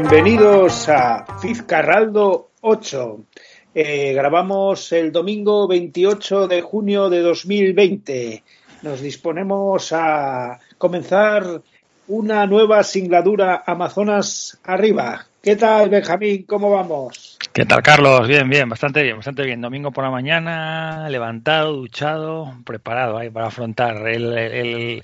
[0.00, 3.24] Bienvenidos a Fizcarraldo 8.
[3.74, 8.44] Eh, grabamos el domingo 28 de junio de 2020.
[8.82, 11.62] Nos disponemos a comenzar
[12.06, 15.26] una nueva singladura Amazonas arriba.
[15.42, 16.44] ¿Qué tal, Benjamín?
[16.44, 17.36] ¿Cómo vamos?
[17.52, 18.28] ¿Qué tal, Carlos?
[18.28, 19.60] Bien, bien, bastante bien, bastante bien.
[19.60, 25.02] Domingo por la mañana, levantado, duchado, preparado ahí para afrontar el,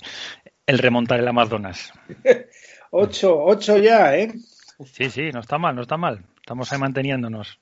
[0.65, 1.91] el remontar el Amazonas.
[2.91, 4.31] ocho, ocho ya, ¿eh?
[4.83, 6.23] Sí, sí, no está mal, no está mal.
[6.37, 7.59] Estamos ahí manteniéndonos.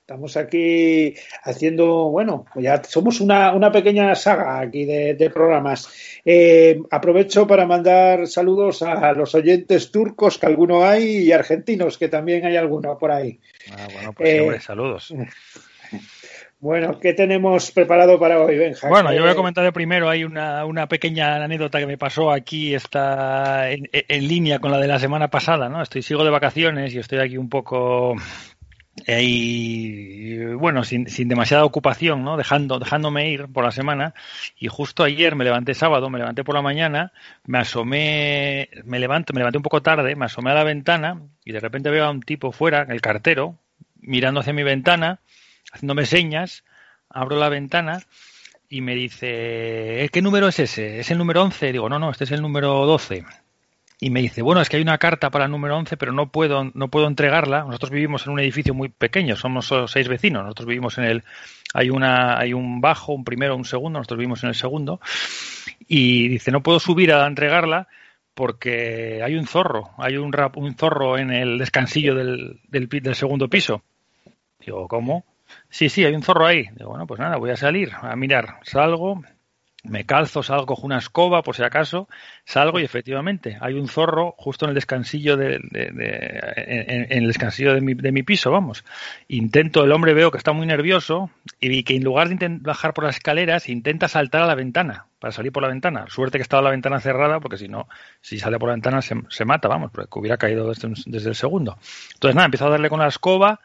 [0.00, 5.88] Estamos aquí haciendo, bueno, ya somos una, una pequeña saga aquí de, programas.
[6.26, 12.08] Eh, aprovecho para mandar saludos a los oyentes turcos, que alguno hay, y argentinos, que
[12.08, 13.40] también hay alguno por ahí.
[13.72, 15.14] Ah, bueno, pues eh, saludos.
[16.60, 18.88] Bueno, ¿qué tenemos preparado para hoy, Benja?
[18.88, 22.30] Bueno, yo voy a comentar de primero, hay una, una pequeña anécdota que me pasó
[22.30, 25.82] aquí, está en, en, línea con la de la semana pasada, ¿no?
[25.82, 28.16] Estoy, sigo de vacaciones y estoy aquí un poco
[29.06, 32.36] y bueno, sin, sin, demasiada ocupación, ¿no?
[32.36, 34.14] Dejando, dejándome ir por la semana.
[34.58, 37.12] Y justo ayer me levanté sábado, me levanté por la mañana,
[37.44, 41.52] me asomé, me levanto, me levanté un poco tarde, me asomé a la ventana y
[41.52, 43.58] de repente veo a un tipo fuera, el cartero,
[44.00, 45.20] mirando hacia mi ventana,
[45.74, 46.64] haciéndome señas,
[47.10, 48.02] abro la ventana
[48.68, 51.00] y me dice, ¿qué número es ese?
[51.00, 51.72] ¿Es el número 11?
[51.72, 53.24] Digo, no, no, este es el número 12
[54.00, 56.30] y me dice, bueno, es que hay una carta para el número 11, pero no
[56.30, 57.64] puedo, no puedo entregarla.
[57.64, 60.42] Nosotros vivimos en un edificio muy pequeño, somos seis vecinos.
[60.42, 61.24] Nosotros vivimos en el,
[61.72, 63.98] hay una, hay un bajo, un primero, un segundo.
[63.98, 65.00] Nosotros vivimos en el segundo.
[65.86, 67.88] Y dice, no puedo subir a entregarla
[68.34, 73.14] porque hay un zorro, hay un, rap, un zorro en el descansillo del, del, del
[73.14, 73.84] segundo piso.
[74.58, 75.24] Digo, ¿cómo?
[75.74, 76.68] Sí, sí, hay un zorro ahí.
[76.76, 78.60] Digo, bueno, pues nada, voy a salir a mirar.
[78.62, 79.24] Salgo,
[79.82, 82.08] me calzo, salgo, cojo una escoba por si acaso,
[82.44, 87.80] salgo y efectivamente hay un zorro justo en el descansillo de, en, el descansillo de
[87.80, 88.84] mi, de mi, piso, vamos.
[89.26, 93.02] Intento, el hombre veo que está muy nervioso y que en lugar de bajar por
[93.02, 96.04] las escaleras intenta saltar a la ventana para salir por la ventana.
[96.06, 97.88] Suerte que estaba la ventana cerrada porque si no,
[98.20, 101.34] si sale por la ventana se, se mata, vamos, porque hubiera caído desde, desde el
[101.34, 101.78] segundo.
[102.12, 103.58] Entonces nada, empiezo a darle con la escoba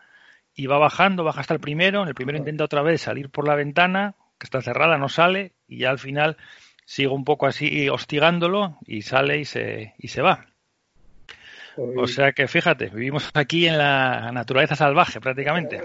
[0.59, 3.47] y va bajando, baja hasta el primero, en el primero intenta otra vez salir por
[3.47, 6.35] la ventana, que está cerrada, no sale, y ya al final
[6.83, 10.47] sigo un poco así hostigándolo y sale y se, y se va.
[11.95, 15.81] O sea que fíjate, vivimos aquí en la naturaleza salvaje prácticamente.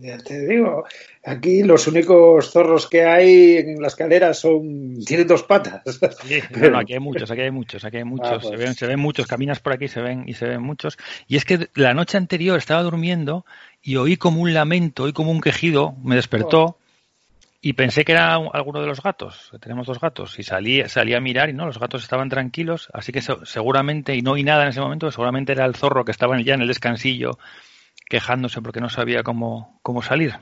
[0.00, 0.84] Te digo,
[1.24, 5.82] aquí los únicos zorros que hay en las caderas son tienen dos patas.
[6.24, 6.40] Sí,
[6.74, 8.30] aquí hay muchos, aquí hay muchos, aquí hay muchos.
[8.30, 8.76] Ah, se, ven, pues.
[8.76, 10.98] se ven muchos, caminas por aquí se ven y se ven muchos.
[11.28, 13.44] Y es que la noche anterior estaba durmiendo
[13.82, 16.62] y oí como un lamento, oí como un quejido, me despertó.
[16.62, 16.78] Oh
[17.64, 21.20] y pensé que era alguno de los gatos, tenemos dos gatos, y salí, salí a
[21.20, 24.70] mirar y no, los gatos estaban tranquilos, así que seguramente, y no oí nada en
[24.70, 27.38] ese momento, seguramente era el zorro que estaba ya en el descansillo
[28.08, 30.34] quejándose porque no sabía cómo, cómo salir.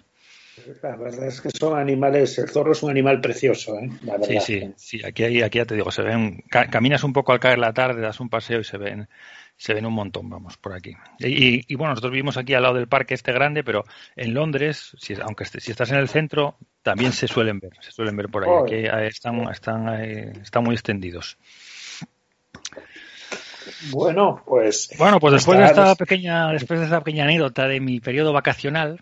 [0.82, 3.90] La verdad es que son animales, el zorro es un animal precioso, ¿eh?
[4.22, 7.58] Sí, sí, sí, aquí, aquí ya te digo, se ven, caminas un poco al caer
[7.58, 9.08] la tarde, das un paseo y se ven,
[9.56, 10.96] se ven un montón, vamos, por aquí.
[11.18, 13.84] Y, bueno, nosotros vivimos aquí al lado del parque este grande, pero
[14.16, 18.16] en Londres, si, aunque si estás en el centro, también se suelen ver, se suelen
[18.16, 18.50] ver por ahí.
[18.62, 19.88] Aquí están, están,
[20.42, 21.38] están muy extendidos.
[23.90, 24.90] Bueno, pues.
[24.98, 28.98] Bueno, pues después de esta pequeña, después de esta pequeña anécdota de mi periodo vacacional,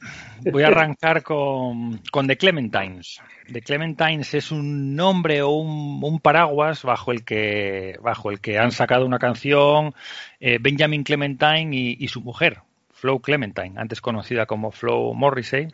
[0.51, 3.21] voy a arrancar con, con The Clementines.
[3.53, 8.73] The Clementines es un nombre o un, paraguas bajo el que bajo el que han
[8.73, 9.95] sacado una canción
[10.41, 12.59] eh, Benjamin Clementine y, y, su mujer,
[12.91, 15.69] Flo Clementine, antes conocida como Flo Morrissey.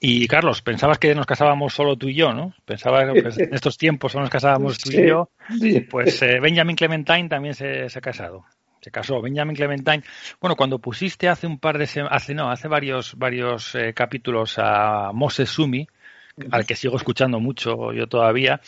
[0.00, 2.54] Y Carlos, pensabas que nos casábamos solo tú y yo, ¿no?
[2.64, 5.30] Pensabas que en estos tiempos solo nos casábamos tú y yo.
[5.90, 8.44] Pues eh, Benjamin Clementine también se, ha casado.
[8.80, 10.04] Se casó Benjamin Clementine.
[10.40, 15.10] Bueno, cuando pusiste hace un par de hace no, hace varios varios eh, capítulos a
[15.12, 15.88] Moses Sumi,
[16.52, 18.60] al que sigo escuchando mucho yo todavía,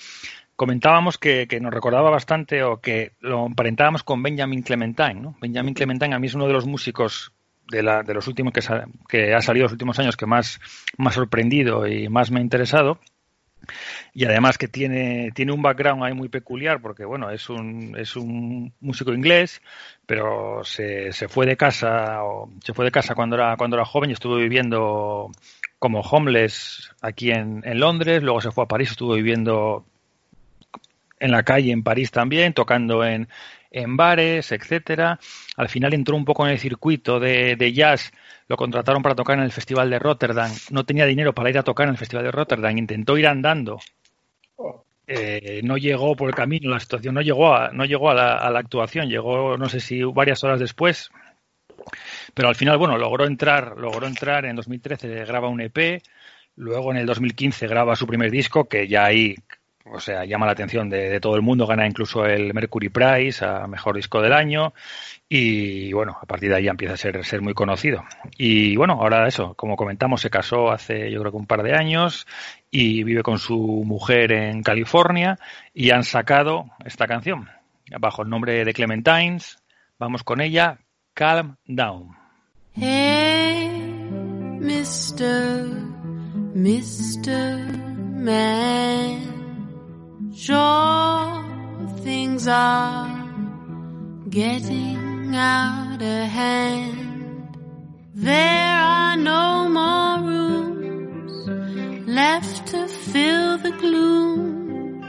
[0.56, 5.36] comentábamos que, que, nos recordaba bastante o que lo emparentábamos con Benjamin Clementine, ¿no?
[5.40, 7.32] Benjamin Clementine a mí es uno de los músicos
[7.70, 8.60] de, la, de los últimos que,
[9.08, 10.60] que ha salido los últimos años que más,
[10.98, 12.98] más sorprendido y más me ha interesado.
[14.14, 18.16] Y además que tiene, tiene un background ahí muy peculiar porque bueno es un, es
[18.16, 19.60] un músico inglés
[20.06, 23.84] pero se, se fue de casa o se fue de casa cuando era cuando era
[23.84, 25.30] joven y estuvo viviendo
[25.78, 28.22] como homeless aquí en, en Londres.
[28.22, 29.84] Luego se fue a París estuvo viviendo
[31.20, 33.28] en la calle en París también tocando en,
[33.70, 35.18] en bares, etcétera.
[35.56, 38.12] Al final entró un poco en el circuito de, de, jazz,
[38.48, 40.50] lo contrataron para tocar en el Festival de Rotterdam.
[40.70, 43.78] No tenía dinero para ir a tocar en el Festival de Rotterdam, intentó ir andando.
[45.06, 48.36] Eh, no llegó por el camino, la situación no llegó a, no llegó a la,
[48.36, 51.10] a la actuación, llegó no sé si varias horas después
[52.34, 56.02] Pero al final, bueno, logró entrar, logró entrar en 2013, graba un EP,
[56.56, 59.34] luego en el 2015 graba su primer disco, que ya ahí,
[59.84, 63.66] o sea, llama la atención de, todo el mundo, gana incluso el Mercury Prize a
[63.66, 64.72] Mejor Disco del Año
[65.28, 68.04] y bueno, a partir de ahí empieza a ser, ser muy conocido.
[68.36, 71.74] Y bueno, ahora eso, como comentamos, se casó hace yo creo que un par de
[71.74, 72.26] años
[72.70, 75.38] y vive con su mujer en California
[75.72, 77.48] y han sacado esta canción
[77.98, 79.58] bajo el nombre de Clementines.
[79.98, 80.78] Vamos con ella,
[81.14, 82.16] Calm Down.
[82.74, 83.68] Hey,
[84.60, 85.66] Mr.
[86.54, 87.90] Mr.
[88.14, 89.39] Man,
[90.40, 91.44] sure
[91.98, 93.10] things are
[94.30, 97.58] getting out of hand.
[98.14, 101.34] There are no more rooms
[102.08, 105.04] left to fill the gloom.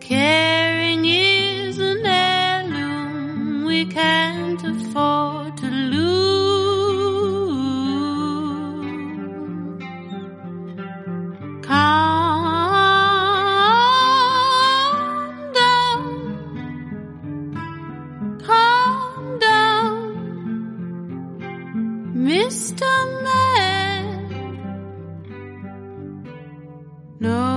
[0.00, 5.70] Caring is an heirloom we can't afford to
[22.72, 24.06] just a man.
[27.20, 27.51] No.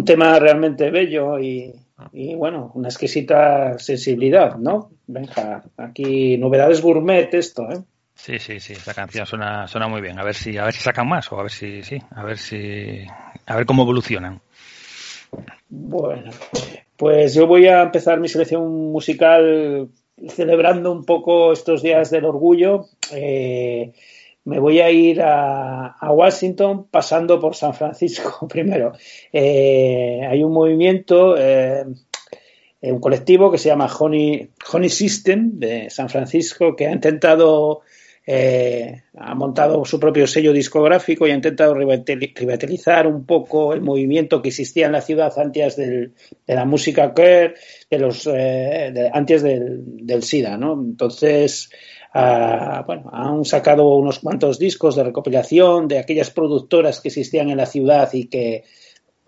[0.00, 1.74] Un tema realmente bello y,
[2.34, 4.92] bueno, una exquisita sensibilidad, ¿no?
[5.06, 7.82] Venga, aquí novedades gourmet esto, ¿eh?
[8.14, 10.18] Sí, sí, sí, esta canción suena, suena muy bien.
[10.18, 12.38] A ver si, a ver si sacan más o a ver si, sí, a ver
[12.38, 13.06] si,
[13.46, 14.40] a ver cómo evolucionan.
[15.68, 16.30] Bueno,
[16.96, 19.88] pues yo voy a empezar mi selección musical
[20.28, 22.86] celebrando un poco estos días del orgullo.
[23.12, 23.92] Eh,
[24.44, 28.92] me voy a ir a, Washington pasando por San Francisco primero.
[29.32, 31.84] Eh, hay un movimiento, eh,
[32.82, 37.82] un colectivo que se llama Honey, Honey System de San Francisco que ha intentado,
[38.26, 44.40] eh, ha montado su propio sello discográfico y ha intentado revitalizar un poco el movimiento
[44.40, 46.10] que existía en la ciudad antes de
[46.46, 47.54] la música queer,
[47.90, 48.26] de los,
[49.12, 50.72] antes del, del SIDA, ¿no?
[50.72, 51.70] Entonces,
[52.12, 57.66] bueno, han sacado unos cuantos discos de recopilación de aquellas productoras que existían en la
[57.66, 58.64] ciudad y que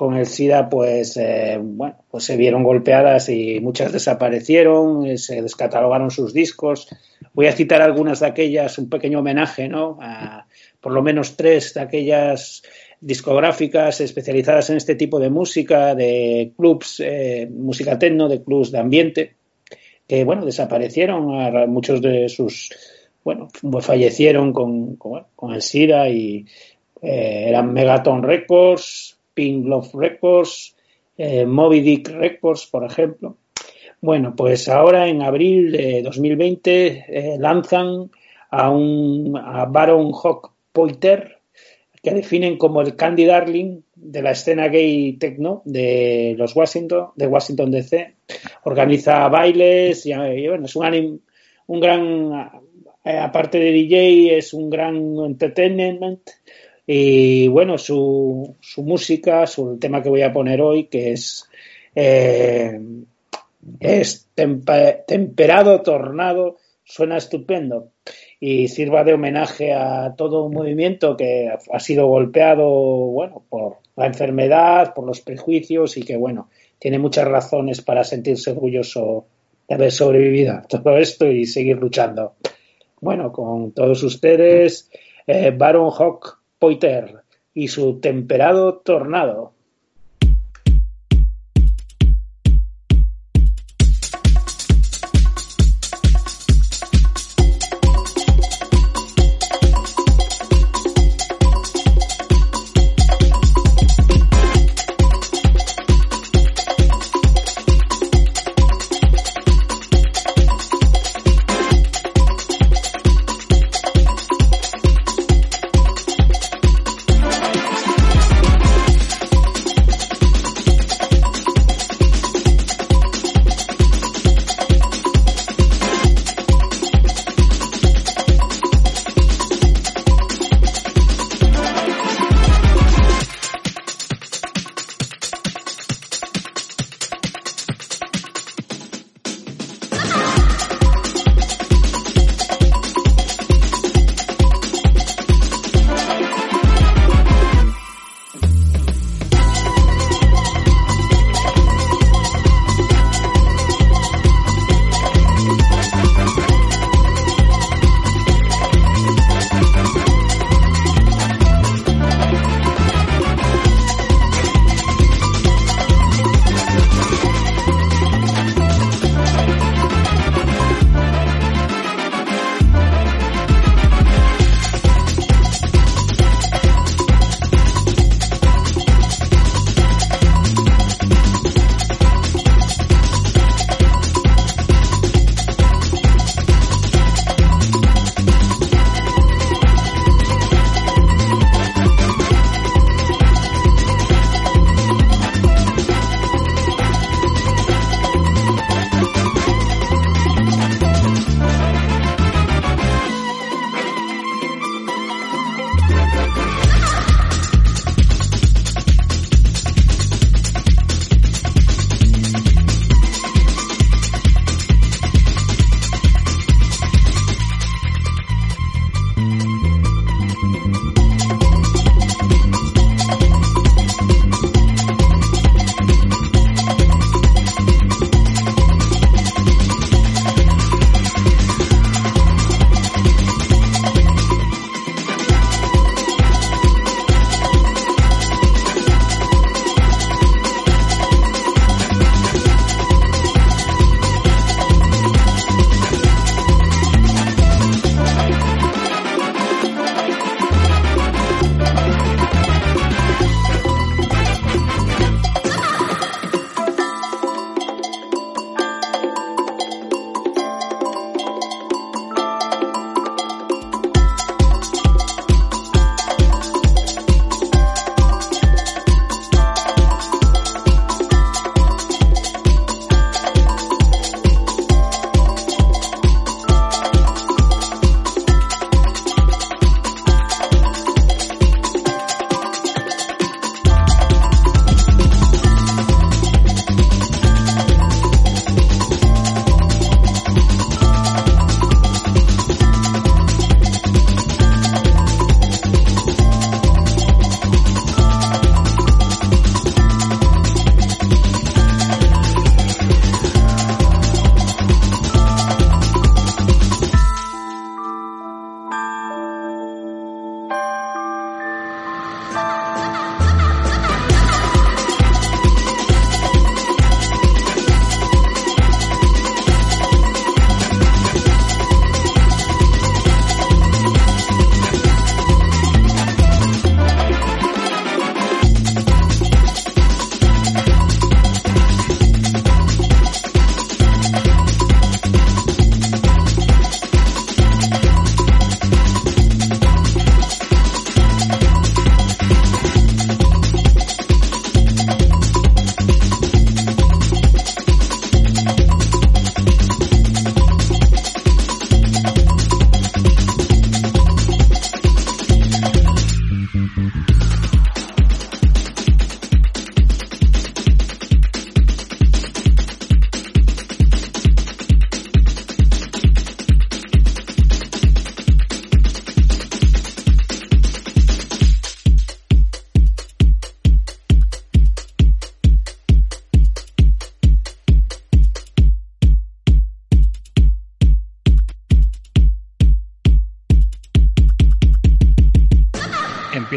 [0.03, 5.43] con el SIDA pues, eh, bueno, pues se vieron golpeadas y muchas desaparecieron, eh, se
[5.43, 6.89] descatalogaron sus discos.
[7.35, 9.99] Voy a citar algunas de aquellas, un pequeño homenaje, ¿no?
[10.01, 10.47] A,
[10.81, 12.63] por lo menos tres de aquellas
[13.01, 18.79] discográficas especializadas en este tipo de música, de clubs, eh, música techno, de clubs de
[18.79, 19.37] ambiente.
[20.07, 21.27] Que bueno, desaparecieron,
[21.71, 22.71] muchos de sus,
[23.25, 23.49] bueno,
[23.81, 26.47] fallecieron con, con, el SIDA y
[27.01, 30.77] eh, eran Megaton Records, Pink Love Records,
[31.17, 33.37] eh, Moby Dick Records, por ejemplo.
[34.01, 38.11] Bueno, pues ahora en abril de 2020 eh, lanzan
[38.51, 41.39] a un a Baron Hawk Poiter,
[42.03, 47.27] que definen como el Candy Darling de la escena gay techno de los Washington, de
[47.27, 48.15] Washington DC.
[48.65, 50.13] Organiza bailes y,
[50.49, 51.23] bueno, es un,
[51.67, 52.51] un gran,
[53.05, 56.29] eh, aparte de DJ, es un gran entertainment.
[56.87, 61.49] Y bueno, su, su música, su tema que voy a poner hoy, que es
[61.95, 62.81] eh,
[63.81, 67.91] es temperado, tornado, suena estupendo
[68.41, 74.07] y sirva de homenaje a todo un movimiento que ha sido golpeado, bueno, por la
[74.07, 79.27] enfermedad, por los prejuicios y que, bueno, tiene muchas razones para sentirse orgulloso
[79.69, 82.35] de haber sobrevivido a todo esto y seguir luchando.
[83.01, 84.91] Bueno, con todos ustedes,
[85.27, 87.23] eh, Baron Hawk Poiter
[87.55, 89.52] y su temperado tornado.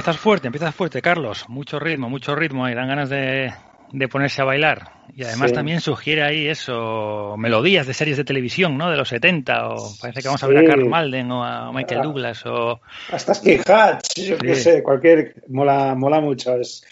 [0.06, 1.46] Empiezas fuerte, empiezas fuerte, Carlos.
[1.50, 3.52] Mucho ritmo, mucho ritmo y dan ganas de,
[3.92, 4.92] de ponerse a bailar.
[5.16, 5.56] Y además Sí.
[5.56, 8.92] también sugiere ahí eso, melodías de series de televisión, ¿no?
[8.92, 12.02] De los 70, o parece que vamos a ver a Carl Malden o a Michael
[12.02, 12.04] Ah.
[12.04, 12.82] Douglas, o...
[13.12, 15.44] Hasta Skin Hatch, yo qué sé, cualquier.
[15.50, 16.56] Mola, mola mucho.
[16.56, 16.86] Es,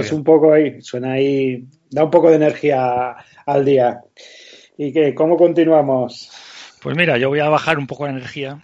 [0.00, 4.00] es un poco ahí, suena ahí, da un poco de energía al día.
[4.78, 5.14] ¿Y qué?
[5.14, 6.30] ¿Cómo continuamos?
[6.82, 8.58] Pues mira, yo voy a bajar un poco la energía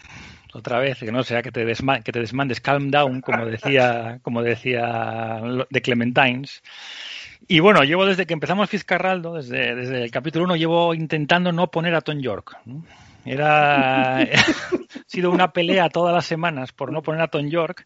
[0.52, 4.18] otra vez, que no sea que te, desma- que te desmandes, calm down, como decía,
[4.22, 6.62] como decía de Clementines.
[7.48, 11.70] Y bueno, llevo desde que empezamos Fiscarraldo, desde, desde el capítulo 1, llevo intentando no
[11.70, 12.56] poner a Tom York.
[13.24, 14.26] Era ha
[15.06, 17.84] sido una pelea todas las semanas por no poner a Tom York.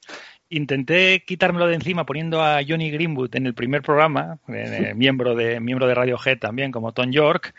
[0.50, 5.58] Intenté quitármelo de encima poniendo a Johnny Greenwood en el primer programa, eh, miembro de
[5.58, 7.54] miembro de Radiohead también como Tom York,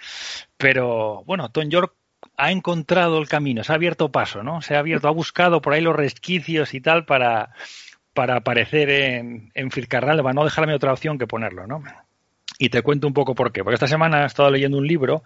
[0.57, 1.93] pero bueno, Tom York
[2.37, 4.61] ha encontrado el camino, se ha abierto paso, ¿no?
[4.61, 7.51] Se ha abierto, ha buscado por ahí los resquicios y tal para,
[8.13, 11.83] para aparecer en, en Filcarral, para no dejarme otra opción que ponerlo, ¿no?
[12.57, 13.63] Y te cuento un poco por qué.
[13.63, 15.23] Porque esta semana he estado leyendo un libro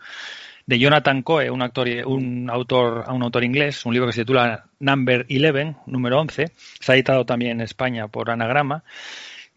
[0.66, 4.66] de Jonathan Coe, un, actor, un, autor, un autor inglés, un libro que se titula
[4.80, 6.52] Number 11, número 11.
[6.80, 8.84] Se ha editado también en España por Anagrama.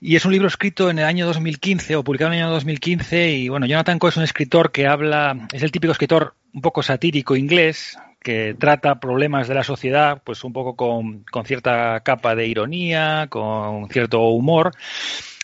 [0.05, 3.31] Y es un libro escrito en el año 2015 o publicado en el año 2015.
[3.31, 6.83] Y bueno, Jonathan Coe es un escritor que habla, es el típico escritor un poco
[6.83, 12.35] satírico inglés que trata problemas de la sociedad, pues un poco con, con cierta capa
[12.35, 14.73] de ironía, con cierto humor.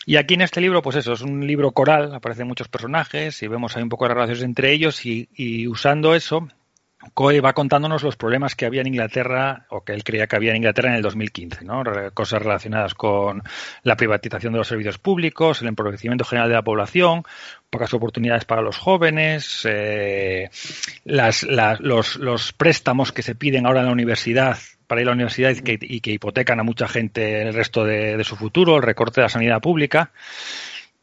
[0.05, 3.47] Y aquí en este libro, pues eso, es un libro coral, aparecen muchos personajes y
[3.47, 6.49] vemos ahí un poco las relaciones entre ellos y, y usando eso,
[7.13, 10.51] Coe va contándonos los problemas que había en Inglaterra o que él creía que había
[10.51, 11.83] en Inglaterra en el 2015, ¿no?
[12.13, 13.43] Cosas relacionadas con
[13.83, 17.23] la privatización de los servicios públicos, el empobrecimiento general de la población,
[17.69, 20.49] pocas oportunidades para los jóvenes, eh,
[21.05, 25.51] las, los, préstamos que se piden ahora en la universidad para ir a la universidad
[25.51, 29.25] y que, hipotecan a mucha gente el resto de, de su futuro, el recorte de
[29.25, 30.11] la sanidad pública.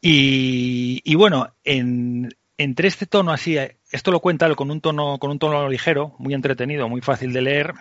[0.01, 5.17] Y, y bueno, en, entre este tono así, eh, esto lo cuenta con un tono,
[5.19, 7.73] con un tono ligero, muy entretenido, muy fácil de leer.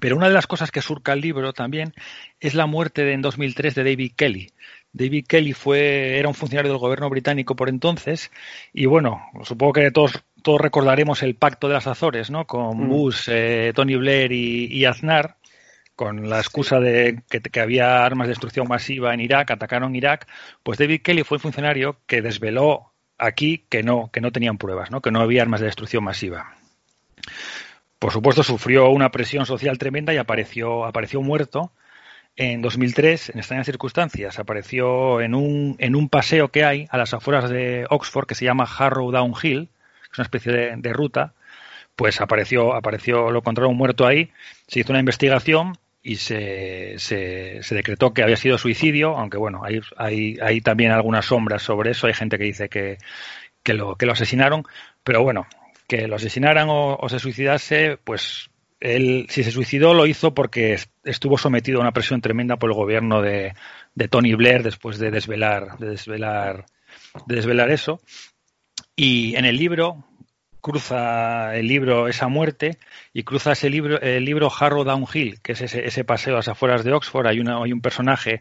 [0.00, 1.94] Pero una de las cosas que surca el libro también
[2.40, 4.50] es la muerte de, en 2003 de David Kelly.
[4.92, 8.32] David Kelly fue, era un funcionario del gobierno británico por entonces
[8.72, 12.46] y bueno, supongo que todos, todos recordaremos el pacto de las Azores, ¿no?
[12.46, 12.88] Con Mm.
[12.88, 15.36] Bush, eh, Tony Blair y, y Aznar,
[15.94, 20.26] con la excusa de que, que había armas de destrucción masiva en Irak, atacaron Irak,
[20.62, 24.90] pues David Kelly fue el funcionario que desveló aquí que no, que no tenían pruebas,
[24.90, 25.00] ¿no?
[25.00, 26.54] que no había armas de destrucción masiva.
[27.98, 31.72] Por supuesto, sufrió una presión social tremenda y apareció, apareció muerto
[32.36, 34.38] en 2003 en extrañas circunstancias.
[34.38, 38.44] Apareció en un, en un paseo que hay a las afueras de Oxford que se
[38.44, 41.32] llama Harrow Down Hill, que es una especie de, de ruta.
[41.96, 44.30] Pues apareció, apareció, lo encontraron muerto ahí.
[44.66, 49.62] Se hizo una investigación y se, se, se, decretó que había sido suicidio, aunque bueno,
[49.64, 52.98] hay, hay, hay también algunas sombras sobre eso, hay gente que dice que,
[53.64, 54.62] que, lo, que lo asesinaron,
[55.02, 55.48] pero bueno,
[55.88, 60.78] que lo asesinaran o, o, se suicidase, pues él, si se suicidó, lo hizo porque
[61.02, 63.54] estuvo sometido a una presión tremenda por el gobierno de,
[63.96, 66.66] de Tony Blair después de desvelar, de desvelar,
[67.26, 68.00] de desvelar eso.
[68.94, 70.04] Y en el libro,
[70.66, 72.78] cruza el libro esa muerte
[73.12, 76.48] y cruza ese libro el libro Harrow Downhill, que es ese, ese paseo a las
[76.48, 77.28] afueras de Oxford.
[77.28, 78.40] Hay, una, hay un personaje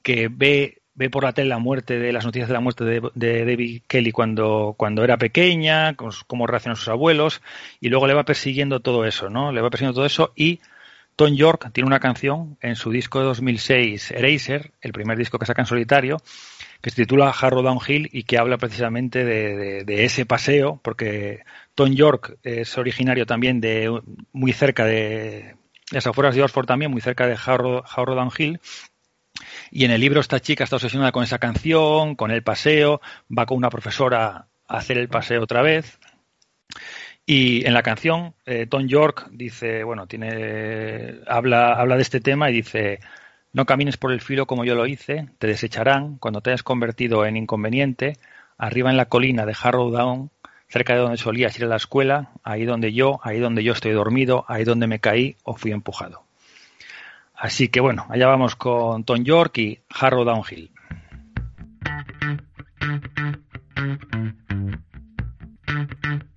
[0.00, 3.02] que ve, ve por la tele la muerte de las noticias de la muerte de,
[3.12, 7.42] de David Kelly cuando, cuando era pequeña, cómo reaccionan sus abuelos,
[7.80, 9.50] y luego le va persiguiendo todo eso, ¿no?
[9.50, 10.60] Le va persiguiendo todo eso y
[11.16, 15.46] Tom York tiene una canción en su disco de 2006, Eraser, el primer disco que
[15.46, 16.18] saca en solitario,
[16.80, 22.38] que se titula Harrow Downhill y que habla precisamente de, ese paseo, porque Tom York
[22.42, 24.00] es originario también de
[24.32, 25.56] muy cerca de
[25.90, 28.60] las afueras de Oxford también, muy cerca de Harrow, Harrow Downhill.
[29.70, 33.00] Y en el libro esta chica está obsesionada con esa canción, con el paseo,
[33.36, 35.98] va con una profesora a hacer el paseo otra vez.
[37.26, 42.50] Y en la canción, eh, Tom York dice, bueno, tiene, habla, habla de este tema
[42.50, 43.00] y dice,
[43.58, 47.26] no camines por el filo como yo lo hice, te desecharán cuando te hayas convertido
[47.26, 48.16] en inconveniente,
[48.56, 50.30] arriba en la colina de Harrow Down,
[50.68, 53.90] cerca de donde solías ir a la escuela, ahí donde yo, ahí donde yo estoy
[53.90, 56.22] dormido, ahí donde me caí o fui empujado.
[57.34, 60.70] Así que bueno, allá vamos con Tom York y Harrow Downhill.
[66.00, 66.27] to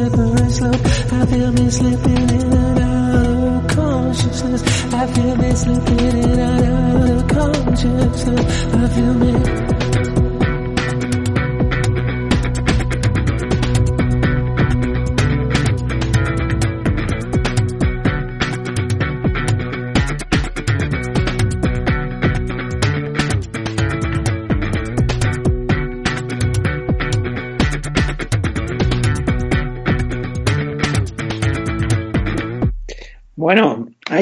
[0.00, 0.86] slippery, slope.
[1.12, 4.94] I feel me slipping in and out of consciousness.
[4.94, 8.74] I feel me slipping in and out of consciousness.
[8.74, 9.79] I feel me.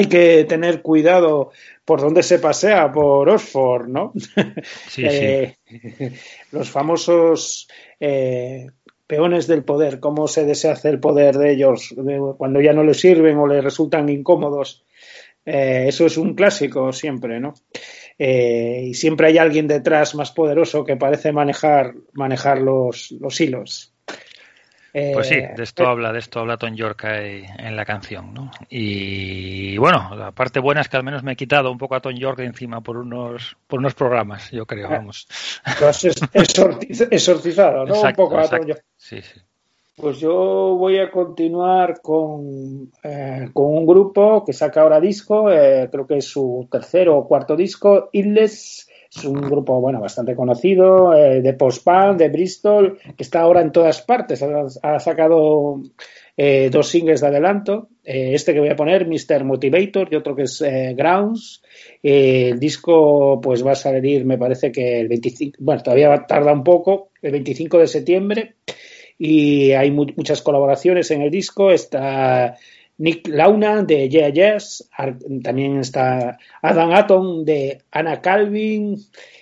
[0.09, 1.51] Que tener cuidado
[1.85, 4.13] por dónde se pasea, por Oxford, ¿no?
[4.89, 5.55] Sí, Eh,
[6.51, 7.67] Los famosos
[7.99, 8.67] eh,
[9.07, 12.99] peones del poder, cómo se deshace el poder de ellos de- cuando ya no les
[12.99, 14.83] sirven o les resultan incómodos.
[15.45, 17.53] Eh, eso es un clásico siempre, ¿no?
[18.19, 23.93] Eh, y siempre hay alguien detrás más poderoso que parece manejar, manejar los, los hilos.
[24.93, 28.33] Eh, Pues sí, de esto habla, de esto habla Tom York ahí en la canción,
[28.33, 28.49] ¿no?
[28.69, 32.01] Y bueno, la parte buena es que al menos me he quitado un poco a
[32.01, 35.27] Tom York de encima por unos, por unos programas, yo creo, vamos.
[35.79, 37.93] Lo has es- exorciz- exorcizado, ¿no?
[37.95, 38.47] Exacto, un poco a.
[38.49, 38.83] Tom York.
[38.97, 39.39] Sí, sí.
[39.95, 40.33] Pues yo
[40.77, 46.17] voy a continuar con, eh, con un grupo que saca ahora disco, eh, creo que
[46.17, 48.88] es su tercero o cuarto disco, Illes.
[49.15, 53.71] Es un grupo, bueno, bastante conocido, eh, de post-punk, de Bristol, que está ahora en
[53.71, 54.43] todas partes.
[54.43, 55.81] Ha, sacado
[56.37, 57.89] eh, dos singles de adelanto.
[58.03, 59.43] Eh, este que voy a poner, Mr.
[59.45, 61.63] Motivator, y otro que es eh, Grounds.
[62.03, 66.63] El disco, pues va a salir, me parece que el 25, bueno, todavía tarda un
[66.63, 68.55] poco, el 25 de septiembre
[69.17, 71.71] y hay mu- muchas colaboraciones en el disco.
[71.71, 72.55] Está
[72.99, 74.89] Nick Launa de Yeah Yes,
[75.41, 78.97] también está Adam Atom de Anna Calvin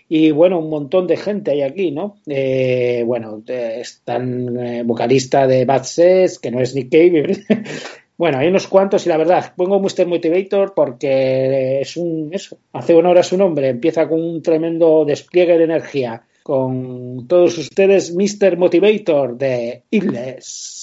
[0.08, 2.18] y bueno, un montón de gente hay aquí, ¿no?
[2.28, 7.44] Eh, bueno, están eh, vocalista de Bad Sex, que no es Nick Cave.
[8.18, 10.08] Bueno, hay unos cuantos y la verdad, pongo Mr.
[10.08, 15.56] Motivator porque es un, eso, hace honor a su nombre, empieza con un tremendo despliegue
[15.56, 16.24] de energía.
[16.42, 18.58] Con todos ustedes, Mr.
[18.58, 20.77] Motivator de Illes.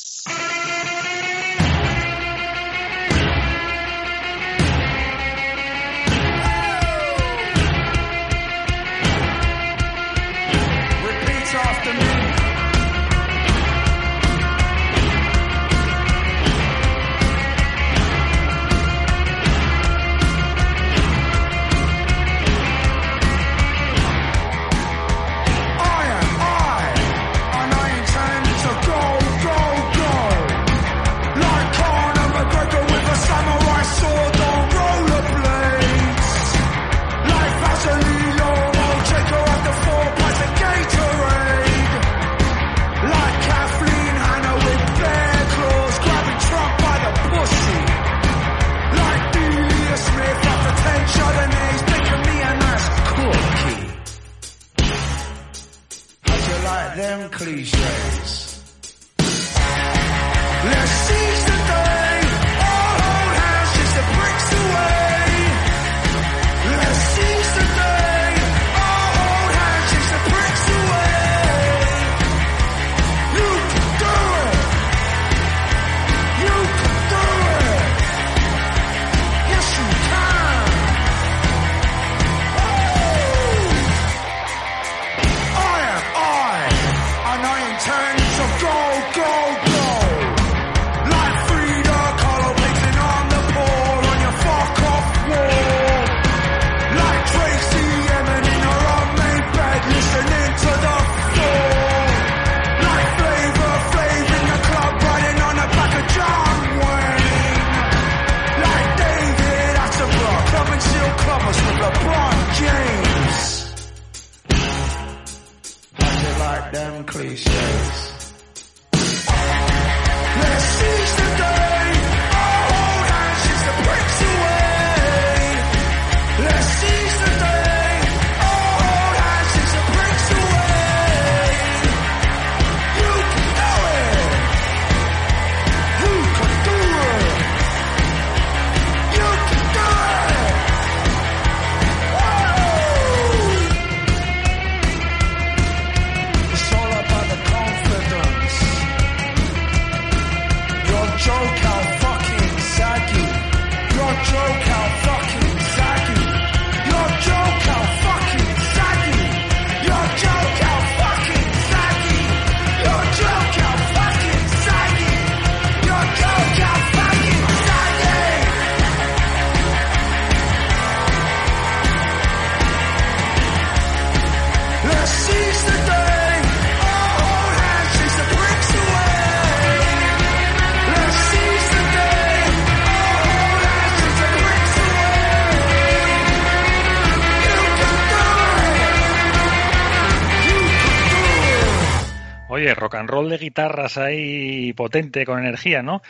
[192.95, 196.01] Rock and roll de guitarras ahí potente, con energía, ¿no?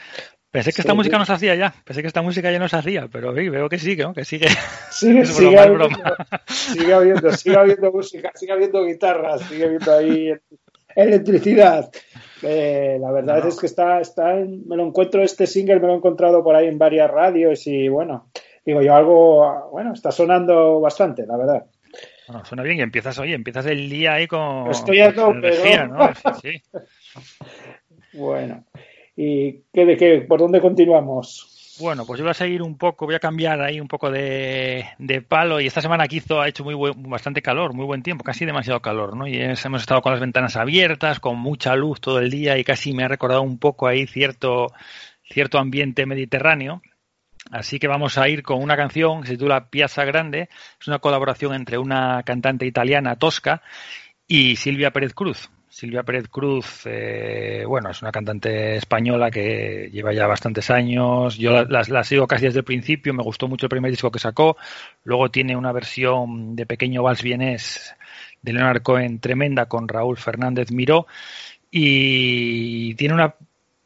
[0.51, 0.97] Pensé que esta Sí.
[0.97, 3.49] música no se hacía ya, pensé que esta música ya no se hacía, pero sí,
[3.49, 4.15] veo que sigue, ¿no?
[4.15, 4.47] Que sigue.
[4.91, 6.17] Sigue, Es sigue broma, es habiendo, broma.
[6.47, 10.33] sigue habiendo, sigue habiendo música, sigue habiendo guitarras, sigue habiendo ahí
[10.95, 11.91] electricidad.
[12.43, 13.49] Eh, la verdad No.
[13.49, 16.55] es que está, está en- me lo encuentro este single, me lo he encontrado por
[16.55, 18.31] ahí en varias radios y bueno,
[18.65, 21.65] digo yo algo, bueno, está sonando bastante, la verdad.
[22.27, 25.87] Bueno, suena bien y empiezas, oye, empiezas el día ahí con, Estoy a tope, energía,
[25.87, 25.99] ¿no?
[25.99, 26.15] ¿no?
[26.43, 26.63] Sí, sí.
[28.13, 28.65] Bueno,
[29.17, 31.77] ¿y qué, de qué, por dónde continuamos?
[31.81, 34.87] Bueno, pues yo voy a seguir un poco, voy a cambiar ahí un poco de,
[34.99, 38.03] de palo y esta semana aquí hizo, ha hecho muy buen- bastante calor, muy buen
[38.05, 39.27] tiempo, casi demasiado calor, ¿no?
[39.27, 42.65] Y es- hemos estado con las ventanas abiertas, con mucha luz todo el día y
[42.65, 44.69] casi me ha recordado un poco ahí cierto,
[45.29, 46.81] cierto ambiente mediterráneo.
[47.51, 50.49] Así que vamos a ir con una canción que se titula Piazza Grande,
[50.81, 53.63] es una colaboración entre una cantante italiana, Tosca,
[54.27, 55.51] y Silvia Pérez Cruz.
[55.69, 61.37] Silvia Pérez Cruz, eh, bueno, es una cantante española que lleva ya bastantes años.
[61.37, 64.21] Yo la, la- sigo casi desde el principio, me gustó mucho el primer disco que
[64.21, 64.57] sacó.
[65.03, 67.95] Luego tiene una versión de Pequeño Vals Vienés
[68.41, 71.07] de Leonard Cohen tremenda con Raúl Fernández Miró.
[71.71, 73.35] Y tiene una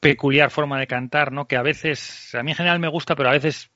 [0.00, 1.46] peculiar forma de cantar, ¿no?
[1.46, 3.70] Que a veces, a mí en general me gusta, pero a veces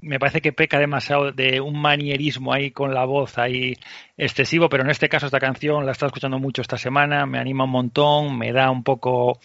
[0.00, 3.76] me parece que peca demasiado de un manierismo ahí con la voz ahí
[4.16, 7.38] excesivo, pero en este caso esta canción la he estado escuchando mucho esta semana, me
[7.38, 9.40] anima un montón, me da un poco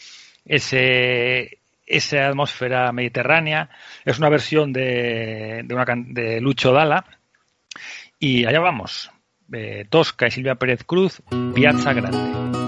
[0.45, 3.69] ese esa atmósfera mediterránea.
[4.05, 7.03] Es una versión de, de, una, de Lucho Dalla.
[8.19, 9.11] Y allá vamos.
[9.51, 11.21] Eh, Tosca y Silvia Pérez Cruz,
[11.53, 12.62] Piazza Grande.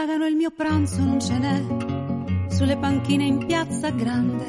[0.00, 4.46] Pagano il mio pranzo non ce n'è sulle panchine in piazza grande.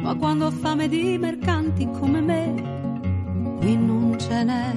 [0.00, 4.74] Ma quando ho fame di mercanti come me, qui non ce n'è.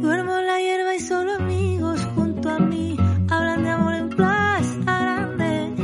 [0.00, 2.94] Duermo la hierba y solo amigos junto a mí
[3.30, 5.74] hablan de amor en plaza grande.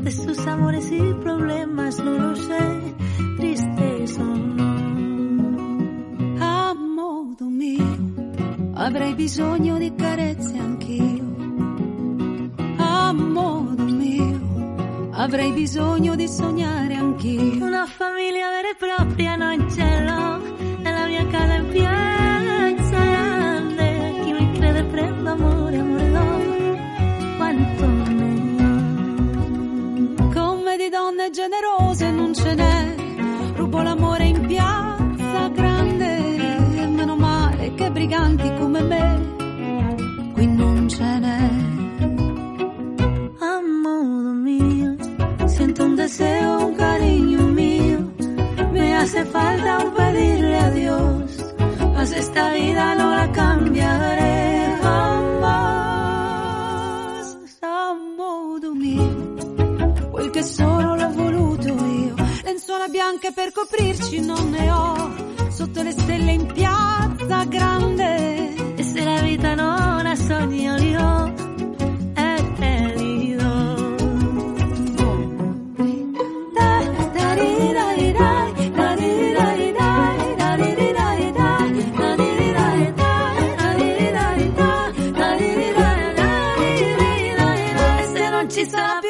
[0.00, 2.94] De sus amores y problemas no lo sé,
[3.38, 4.76] tristes o no.
[6.40, 7.96] A modo mio
[8.74, 10.77] avrei bisogno di carezze anch'io.
[15.18, 17.64] Avrei bisogno di sognare anch'io.
[17.64, 20.40] Una famiglia vera e propria non ce l'ho
[20.78, 24.20] nella mia casa in piazza grande.
[24.22, 27.36] Chi mi crede prendo amore, amore do.
[27.36, 28.62] Quanto ne
[30.20, 30.28] ho.
[30.32, 32.94] Come di donne generose non ce n'è.
[33.54, 36.16] Rubo l'amore in piazza grande.
[36.76, 39.36] E meno male che briganti come me
[40.32, 41.77] qui non ce n'è.
[46.08, 47.98] Deseo, un cariño mío.
[48.72, 51.54] Me hace falta un pedirle a Dios,
[51.94, 55.58] mas esta vida no la cambiaré jamás.
[57.60, 59.10] A modo mio,
[60.10, 62.14] quel che sono l'ho voluto io.
[62.44, 65.10] Lenzuola bianche per coprirci non ne ho,
[65.50, 68.54] sotto le stelle in piazza grande.
[68.76, 71.47] E se la vita non ha sogni io
[88.68, 89.07] di, di,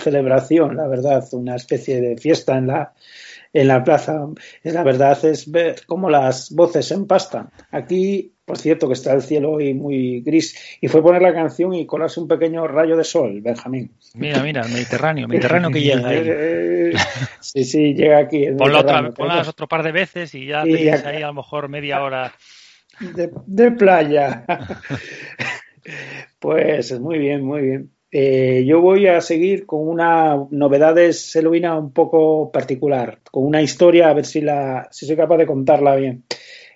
[0.00, 2.92] celebración, la verdad, una especie de fiesta en la,
[3.52, 4.26] en la plaza.
[4.62, 7.50] La verdad es ver cómo las voces se empastan.
[7.70, 11.74] Aquí, por cierto, que está el cielo hoy muy gris, y fue poner la canción
[11.74, 13.92] y colarse un pequeño rayo de sol, Benjamín.
[14.14, 16.92] Mira, mira, el Mediterráneo, Mediterráneo que llega ahí.
[17.40, 18.44] sí, sí, llega aquí.
[18.44, 21.68] el Ponla otra, ponlas otro par de veces y ya tenéis ahí a lo mejor
[21.68, 22.32] media hora.
[23.00, 24.44] de, de playa.
[26.38, 27.90] pues muy bien, muy bien.
[28.12, 34.10] Eh, yo voy a seguir con una novedades Eloína un poco particular, con una historia,
[34.10, 36.24] a ver si, la, si soy capaz de contarla bien.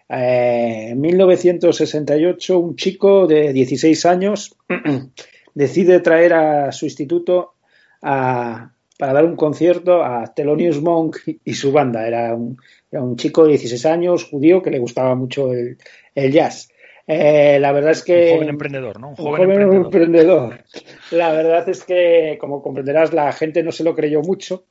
[0.09, 4.57] Eh, en 1968, un chico de 16 años
[5.55, 7.55] decide traer a su instituto
[8.03, 12.07] a- para dar un concierto a Thelonious Monk y su banda.
[12.07, 12.57] Era un,
[12.93, 15.79] era un chico de 16 años, judío, que le gustaba mucho el,
[16.15, 16.69] el jazz.
[17.07, 19.09] Eh, la verdad es que Un joven emprendedor, ¿no?
[19.11, 19.85] Un joven emprendedor.
[19.85, 20.65] emprendedor.
[21.11, 24.67] La verdad es que, como comprenderás, la gente no se lo creyó mucho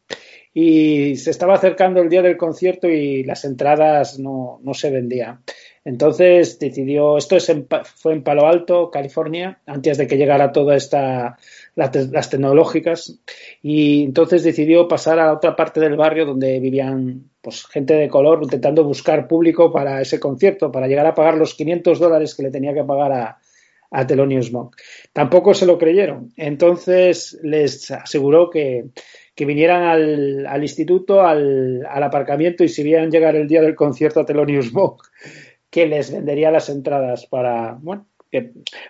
[0.54, 5.44] y se estaba acercando el día del concierto y las entradas no, no se vendían.
[5.86, 10.76] Entonces decidió, esto es en fue en Palo Alto, California, antes de que llegara toda
[10.76, 11.38] esta
[11.76, 13.20] las tecnológicas
[13.62, 18.40] y entonces decidió pasar a otra parte del barrio donde vivían pues gente de color
[18.44, 22.52] intentando buscar público para ese concierto, para llegar a pagar los 500 dólares que le
[22.52, 23.38] tenía que pagar a,
[23.92, 24.76] a Thelonious Monk.
[25.14, 26.32] Tampoco se lo creyeron.
[26.38, 28.86] Entonces les aseguró que,
[29.38, 34.26] vinieran al, instituto, al, al aparcamiento y si vieran llegar el día del concierto a
[34.26, 35.04] Thelonious Monk,
[35.74, 38.06] que les vendería las entradas para, bueno,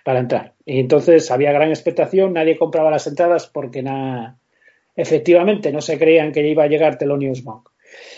[0.04, 0.54] para entrar.
[0.66, 4.38] Y entonces había gran expectación, nadie compraba las entradas porque na-
[4.94, 7.70] efectivamente no se creían que iba a llegar Thelonious Monk.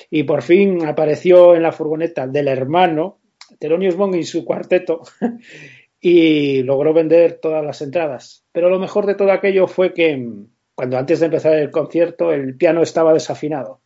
[0.10, 3.20] Y por fin apareció en la furgoneta del hermano
[3.60, 5.04] Thelonious Monk y su cuarteto
[6.02, 8.46] y logró vender todas las entradas.
[8.52, 10.28] Pero lo mejor de todo aquello fue que
[10.74, 13.82] cuando antes de empezar el concierto el piano estaba desafinado.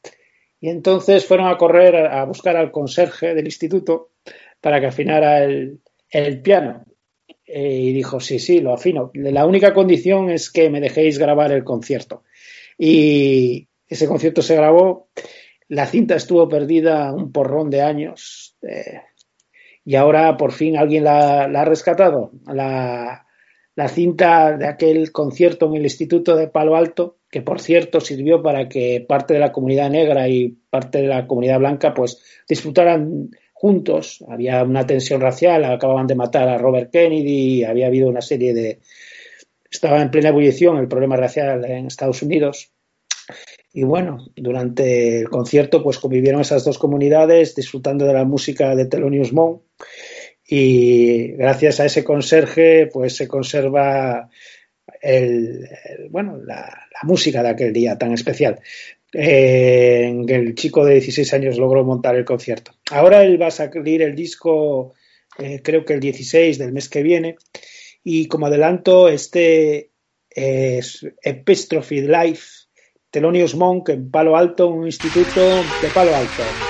[0.62, 4.12] Y entonces fueron a correr a buscar al conserje del instituto
[4.62, 6.86] para que afinara el, piano.
[7.46, 9.12] Eh, y dijo, sí, sí, lo afino.
[9.14, 12.24] La única condición es que me dejéis grabar el concierto.
[12.78, 15.10] Y ese concierto se grabó.
[15.68, 18.56] La cinta estuvo perdida un porrón de años.
[18.62, 19.02] eh,
[19.86, 22.32] y ahora por fin alguien la, la ha rescatado.
[22.46, 23.26] La,
[23.80, 28.44] la cinta de aquel concierto en el Instituto de Palo Alto, que por cierto sirvió
[28.44, 33.30] para que parte de la comunidad negra y parte de la comunidad blanca pues disfrutaran
[33.60, 34.24] juntos.
[34.30, 38.80] Había una tensión racial, acababan de matar a Robert Kennedy, había habido una serie de...
[39.70, 42.72] Estaba en plena ebullición el problema racial en Estados Unidos.
[43.74, 48.86] Y bueno, durante el concierto pues convivieron esas dos comunidades disfrutando de la música de
[48.86, 49.62] Thelonious Monk
[50.48, 54.30] y gracias a ese conserje pues se conserva
[55.02, 55.68] el,
[56.10, 58.60] bueno la música de aquel día tan especial
[59.12, 62.72] el chico de 16 años logró montar el concierto.
[62.92, 64.94] Ahora él va a salir el disco
[65.38, 67.38] eh, creo que el 16 del mes que viene
[68.04, 69.92] y como adelanto este
[70.30, 72.68] es Epistrophe Life
[73.10, 76.69] Thelonious Monk en Palo Alto, un instituto de Palo Alto.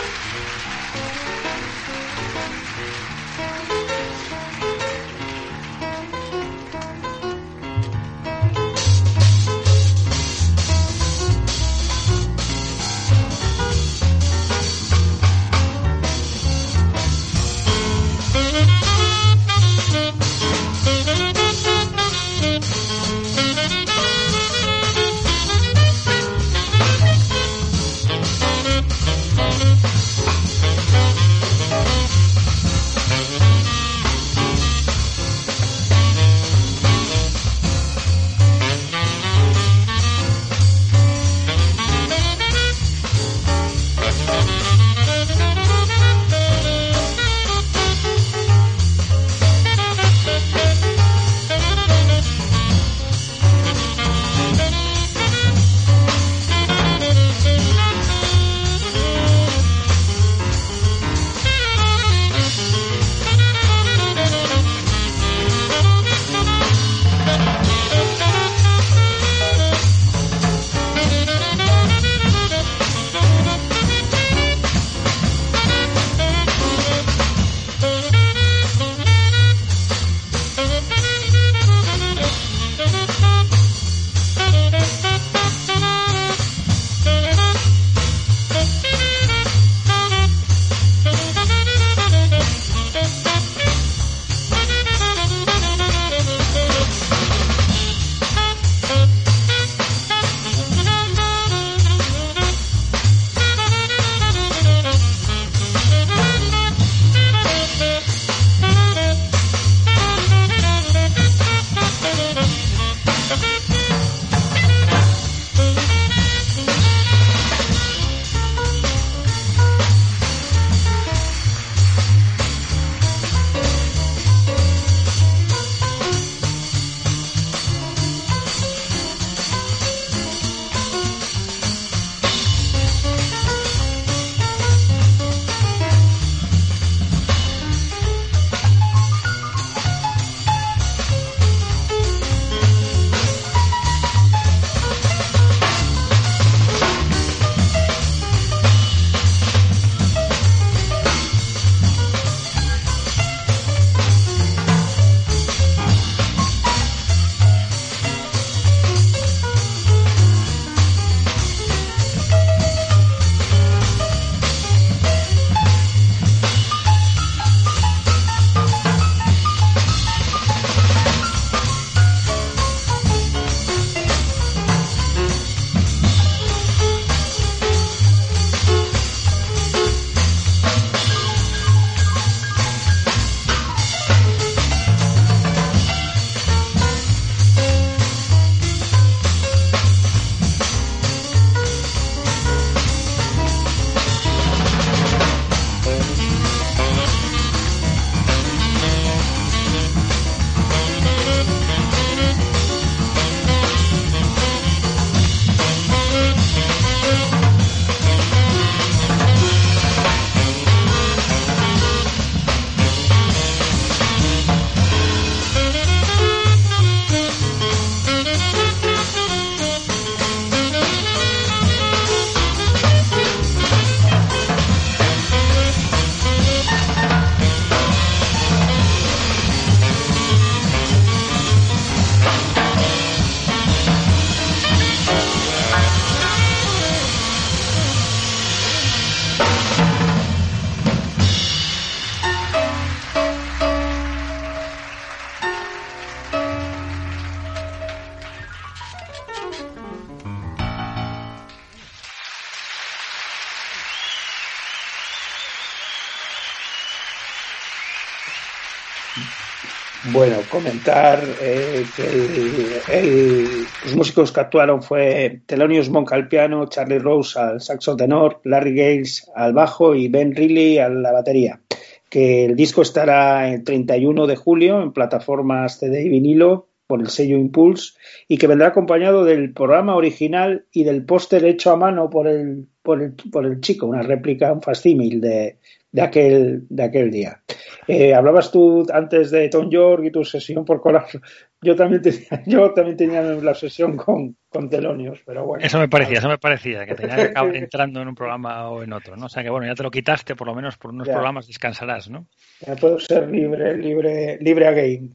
[260.60, 267.62] Comentar eh, que los músicos que actuaron fue Thelonious Monk al piano, Charlie Rose al
[267.62, 271.62] saxo tenor, Larry Gales al bajo y Ben Reilly a la batería.
[272.10, 277.07] Que el disco estará el 31 de julio en plataformas CD y vinilo por el
[277.07, 277.93] sello Impulse
[278.28, 282.68] y que vendrá acompañado del programa original y del póster hecho a mano por el,
[282.82, 285.57] por el, por el chico, una réplica, un facímil de,
[285.91, 287.41] de, aquel, de aquel día.
[287.87, 291.05] Eh, hablabas tú antes de Tom York y tu sesión por colar.
[291.61, 295.65] Yo también tenía, yo también tenía la obsesión con, con Telonios, pero bueno.
[295.65, 298.81] Eso me parecía, eso me parecía, que tenía que acabar entrando en un programa o
[298.81, 299.25] en otro, ¿no?
[299.25, 301.13] O sea que bueno, ya te lo quitaste, por lo menos por unos Ya.
[301.15, 302.27] programas descansarás, ¿no?
[302.65, 305.09] Ya puedo ser libre, libre, libre a game.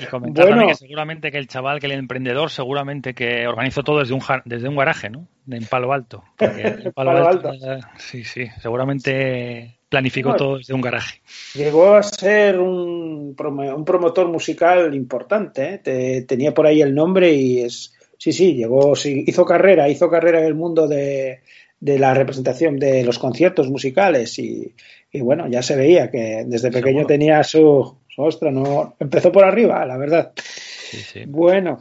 [0.00, 0.68] Y comentar Bueno.
[0.68, 4.68] que seguramente que el chaval, que el emprendedor, seguramente que organizó todo desde un desde
[4.70, 5.28] un garaje, ¿no?
[5.44, 6.24] De- En Palo Alto.
[6.38, 7.86] En Palo, Palo Alto, Alto.
[7.98, 10.38] sí, sí, seguramente planificó Bueno.
[10.44, 11.20] todo desde un garaje.
[11.54, 15.78] Llegó a ser un, promo- un promotor musical importante, ¿eh?
[15.78, 20.08] Te- tenía por ahí el nombre y es, sí, sí, llegó, sí, hizo carrera, hizo
[20.08, 21.40] carrera en el mundo de,
[21.80, 24.74] de la representación de los conciertos musicales y,
[25.12, 27.06] y bueno, ya se veía que desde pequeño Seguro.
[27.08, 30.32] tenía su, su ostra, no, empezó por arriba, la verdad.
[30.36, 31.22] Sí, sí.
[31.26, 31.80] Bueno,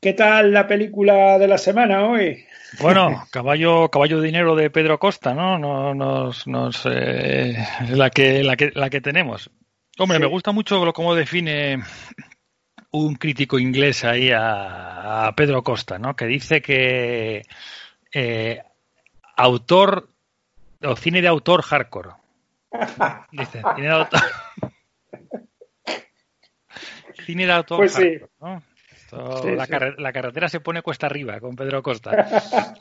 [0.00, 2.44] ¿qué tal la película de la semana hoy?
[2.80, 5.58] Bueno, caballo, caballo de dinero de Pedro Costa, ¿no?
[5.58, 7.56] No- Nos, nos, eh,
[7.88, 9.50] la que, la que, la que tenemos.
[9.98, 10.22] Hombre, Sí.
[10.22, 11.82] me gusta mucho lo cómo define
[12.92, 16.14] un crítico inglés ahí a, a Pedro Costa, ¿no?
[16.14, 17.42] Que dice que
[18.12, 18.62] eh,
[19.36, 20.08] autor
[20.84, 22.10] o cine de autor hardcore.
[23.32, 24.20] Dice, cine de autor.
[27.26, 28.02] cine de autor Pues sí.
[28.20, 28.62] hardcore, ¿no?
[29.16, 29.70] Esto, Sí, la, sí.
[29.72, 32.10] carre- la carretera se pone cuesta arriba con Pedro Costa.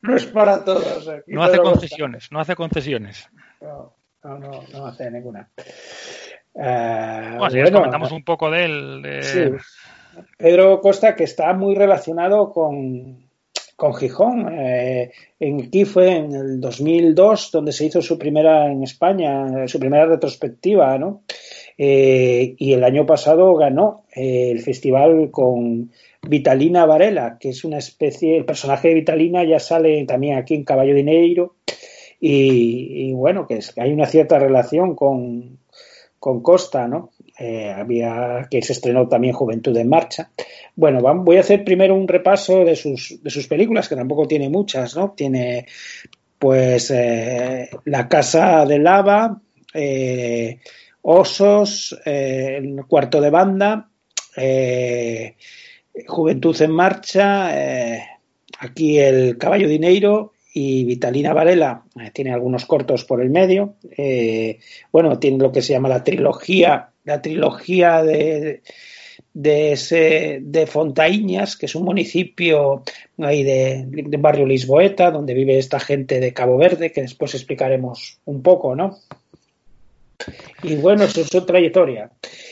[0.00, 1.06] No es para todos.
[1.08, 3.28] aquí No hace concesiones, no hace concesiones.
[3.60, 3.92] No,
[4.24, 5.50] no, no, no hace ninguna.
[6.54, 9.02] Eh, Bueno, si bueno, comentamos un poco de él.
[9.02, 9.42] de- sí.
[10.38, 13.28] Pedro Costa, que está muy relacionado con,
[13.76, 14.48] con Gijón.
[14.58, 19.78] Eh, en, aquí fue en el 2002 donde se hizo su primera en España, su
[19.78, 21.22] primera retrospectiva, ¿no?
[21.80, 25.92] Eh, y el año pasado ganó eh, el festival con
[26.28, 30.64] Vitalina Varela, que es una especie, el personaje de Vitalina ya sale también aquí en
[30.64, 31.54] Caballo de Negro
[32.20, 35.60] y, bueno, que es, hay una cierta relación con,
[36.18, 37.10] con Costa, ¿no?
[37.38, 40.32] Eh, había que se estrenó también Juventud en Marcha.
[40.74, 44.48] Bueno, voy a hacer primero un repaso de sus, de sus películas, que tampoco tiene
[44.48, 45.12] muchas, ¿no?
[45.12, 45.66] Tiene,
[46.40, 46.92] pues,
[47.84, 49.40] La Casa de Lava,
[51.02, 53.90] Osos, eh, El Cuarto de Banda,
[54.36, 55.36] eh,
[56.06, 58.02] Juventud en Marcha, eh,
[58.58, 61.84] aquí El Caballo Dineiro y Vitalina Varela.
[62.12, 63.76] Tiene algunos cortos por el medio.
[64.92, 68.62] Bueno, tiene lo que se llama la trilogía, la trilogía de,
[69.32, 72.82] de, Fontaíñas, que es un municipio
[73.18, 73.86] ahí de
[74.18, 78.98] barrio Lisboeta, donde vive esta gente de Cabo Verde, que después explicaremos un poco, ¿no?
[80.62, 82.10] Y bueno, es su trayectoria.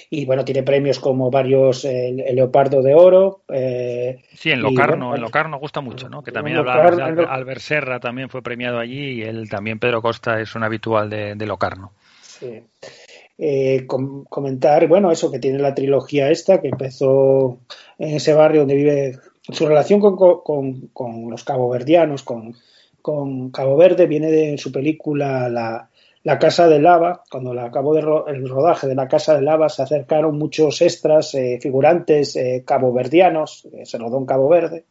[0.08, 3.42] Y bueno, tiene premios como varios, eh, el Leopardo de Oro.
[3.52, 6.22] eh, Sí, en Locarno, bueno, en Locarno gusta mucho, ¿no?
[6.22, 10.40] Que también en Albert, Albert Serra, también fue premiado allí y él también, Pedro Costa,
[10.40, 11.92] es un habitual de, de Locarno.
[12.22, 12.62] Sí.
[13.38, 17.58] Eh, com- comentar, bueno, eso que tiene la trilogía esta, que empezó
[17.98, 19.18] en ese barrio donde vive,
[19.50, 22.54] su relación con, con- con los caboverdianos, con,
[23.02, 25.90] con Cabo Verde, viene de su película La,
[26.26, 27.22] La Casa de Lava.
[27.30, 31.60] Cuando la acabó el rodaje de La Casa de Lava, se acercaron muchos extras, eh,
[31.62, 34.86] figurantes eh, caboverdianos, eh, se rodó Cabo Verde,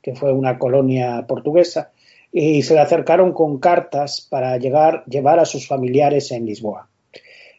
[0.00, 1.90] que fue una colonia portuguesa,
[2.30, 6.88] y se le acercaron con cartas para llegar, llevar a sus familiares en Lisboa.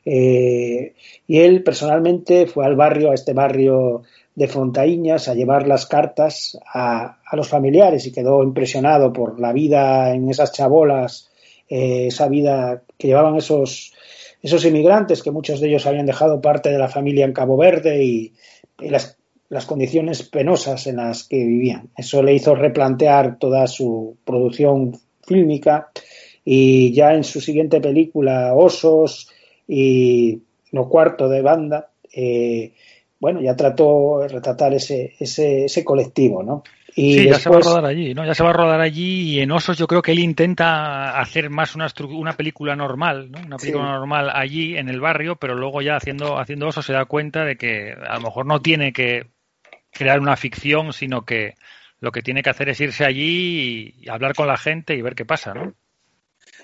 [0.05, 0.93] Eh,
[1.27, 4.03] y él personalmente fue al barrio, a este barrio
[4.35, 10.13] de Fontaíñas, a llevar las cartas a los familiares y quedó impresionado por la vida
[10.13, 11.26] en esas chabolas,
[11.69, 13.93] eh, esa vida que llevaban esos,
[14.41, 18.03] esos inmigrantes, que muchos de ellos habían dejado parte de la familia en Cabo Verde
[18.03, 18.33] y,
[19.49, 21.89] las condiciones penosas en las que vivían.
[21.95, 25.89] Eso le hizo replantear toda su producción fílmica
[26.43, 29.29] y ya en su siguiente película, Osos,
[29.67, 30.41] y
[30.71, 32.73] lo cuarto de banda, eh,
[33.19, 36.63] bueno, ya trató de retratar ese, ese, ese colectivo, ¿no?
[36.99, 38.25] Y sí, ya se va a rodar allí, ¿no?
[38.25, 41.51] Ya se va a rodar allí y en Osos yo creo que él intenta hacer
[41.51, 43.37] más una, una película normal, ¿no?
[43.45, 43.91] Una película Sí.
[43.91, 47.55] normal allí en el barrio, pero luego ya haciendo, haciendo Osos se da cuenta de
[47.55, 49.27] que a lo mejor no tiene que
[49.91, 51.53] crear una ficción, sino que
[51.99, 55.13] lo que tiene que hacer es irse allí y hablar con la gente y ver
[55.13, 55.75] qué pasa, ¿no?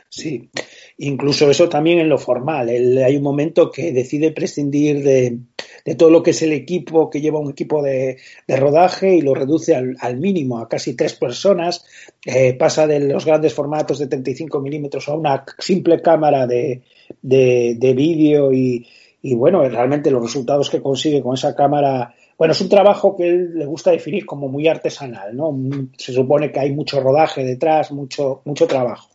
[0.10, 0.50] Sí,
[0.98, 2.70] incluso eso también en lo formal.
[2.70, 5.38] Hay un momento que decide prescindir de,
[5.86, 8.18] de todo lo que es el equipo que lleva un equipo de,
[8.48, 11.86] de rodaje y lo reduce al, mínimo, a casi tres personas.
[12.26, 16.82] Eh, pasa de los grandes formatos de 35 milímetros a una simple cámara de,
[17.22, 18.88] de, de vídeo y,
[19.22, 23.30] y bueno, realmente los resultados que consigue con esa cámara bueno, es un trabajo que
[23.30, 25.56] él le gusta definir como muy artesanal, ¿no?
[25.98, 29.10] Se supone que hay mucho rodaje detrás, mucho, mucho trabajo.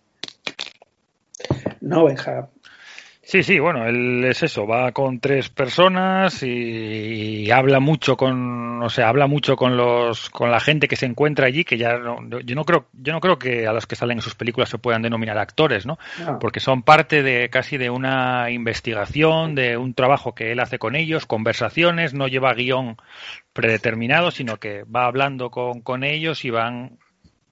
[1.81, 2.49] No, Benja.
[3.31, 6.47] Sí, sí, bueno, él es eso, va con tres personas y,
[7.45, 11.05] y, habla mucho con, o sea, habla mucho con los, con la gente que se
[11.05, 13.97] encuentra allí, que ya no, yo no creo, yo no creo que a los que
[13.97, 15.99] salen en sus películas se puedan denominar actores, ¿no?
[16.25, 16.39] no.
[16.39, 20.97] Porque son parte de casi de una investigación, de un trabajo que él hace con
[20.97, 22.97] ellos, conversaciones, no lleva guion
[23.53, 26.97] predeterminado, sino que va hablando con, con ellos y van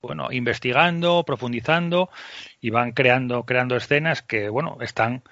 [0.01, 2.09] bueno, investigando, profundizando
[2.63, 5.23] y van creando, creando escenas que, bueno, están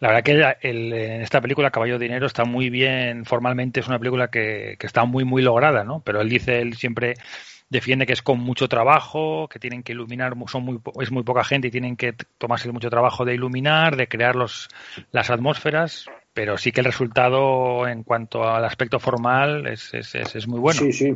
[0.00, 3.98] la verdad que en esta película Caballo de Dinero está muy bien, formalmente es una
[3.98, 6.00] película que, que, está muy, muy lograda, ¿no?
[6.00, 7.14] Pero él dice, él siempre
[7.68, 11.44] defiende que es con mucho trabajo, que tienen que iluminar, son muy, es muy poca
[11.44, 14.68] gente y tienen que tomarse mucho trabajo de iluminar, de crear los,
[15.10, 20.34] las atmósferas, pero sí que el resultado en cuanto al aspecto formal es, es, es,
[20.36, 20.80] es muy bueno.
[20.80, 21.14] Sí, sí.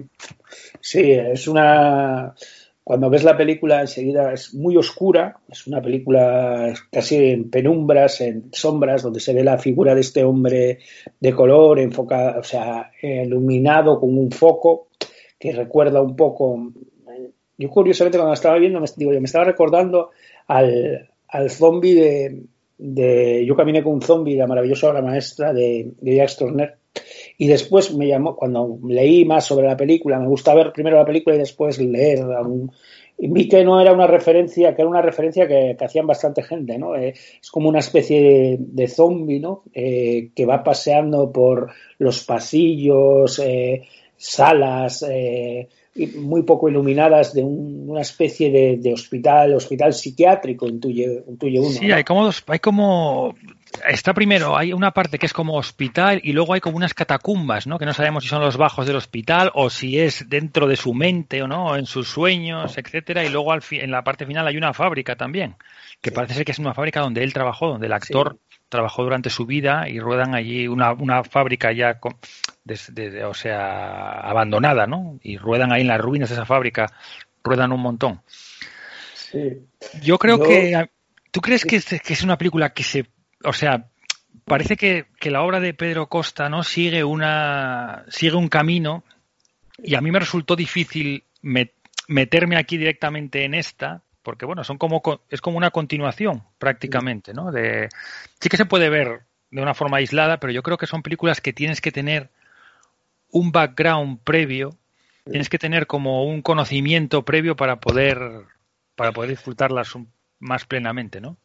[0.80, 2.34] Sí, es una
[2.88, 8.48] cuando ves la película enseguida es muy oscura, es una película casi en penumbras, en
[8.50, 10.78] sombras, donde se ve la figura de este hombre
[11.20, 14.88] de color, enfocado, o sea, iluminado con un foco
[15.38, 16.72] que recuerda un poco.
[17.58, 20.08] Yo curiosamente cuando estaba viendo, me, digo, yo me estaba recordando
[20.46, 22.42] al, al zombie de,
[22.78, 26.77] de, Yo caminé con un zombie, la maravillosa obra maestra de, de Jack Turner,
[27.40, 31.04] y después me llamó, cuando leí más sobre la película, me gusta ver primero la
[31.04, 32.72] película y después leer algún,
[33.16, 36.42] y vi que no era una referencia, que era una referencia que, que hacían bastante
[36.42, 36.96] gente, ¿no?
[36.96, 39.62] Eh, es como una especie de, de zombie, ¿no?
[39.72, 43.82] Eh, que va paseando por los pasillos, eh,
[44.16, 45.04] salas,
[46.16, 51.70] muy poco iluminadas de un, una especie de, de, hospital, hospital psiquiátrico, intuye, intuye uno.
[51.70, 51.94] Sí, ¿no?
[51.94, 53.34] hay como, hay como
[53.86, 57.66] Está primero, hay una parte que es como hospital y luego hay como unas catacumbas,
[57.66, 57.78] ¿no?
[57.78, 60.94] Que no sabemos si son los bajos del hospital o si es dentro de su
[60.94, 63.24] mente o no, en sus sueños, etcétera.
[63.24, 65.56] Y luego al fi en la parte final hay una fábrica también,
[66.00, 66.16] que sí.
[66.16, 68.58] parece ser que es una fábrica donde él trabajó, donde el actor sí.
[68.68, 72.16] trabajó durante su vida y ruedan allí una, una fábrica ya, con,
[72.64, 75.18] de, de, o sea, abandonada, ¿no?
[75.22, 76.86] Y ruedan ahí en las ruinas de esa fábrica,
[77.44, 78.22] ruedan un montón.
[79.14, 79.66] Sí.
[80.02, 80.44] Yo creo Yo...
[80.44, 80.90] que,
[81.30, 83.06] ¿tú crees que es, que es una película que se
[83.44, 83.88] o sea,
[84.44, 89.04] parece que, que, la obra de Pedro Costa no sigue una sigue un camino
[89.78, 91.72] y a mí me resultó difícil met,
[92.08, 97.52] meterme aquí directamente en esta porque bueno son como es como una continuación prácticamente no
[97.52, 97.88] de
[98.40, 101.40] sí que se puede ver de una forma aislada pero yo creo que son películas
[101.40, 102.30] que tienes que tener
[103.30, 104.76] un background previo
[105.24, 108.18] tienes que tener como un conocimiento previo para poder
[108.96, 109.94] para poder disfrutarlas
[110.40, 111.36] más plenamente no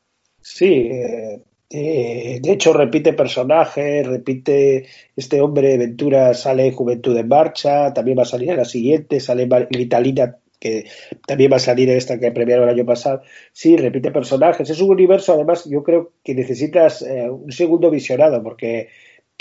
[0.41, 4.86] sí eh eh, de hecho, repite personajes, repite
[5.16, 9.49] este hombre Ventura, sale Juventud en Marcha, también va a salir en la siguiente, sale
[9.70, 10.86] Vitalina, que
[11.26, 13.24] también va a salir en esta que premiaron el año pasado.
[13.51, 14.70] Sí, repite personajes.
[14.70, 18.89] Es un universo, además, yo creo que necesitas eh, un segundo visionado, porque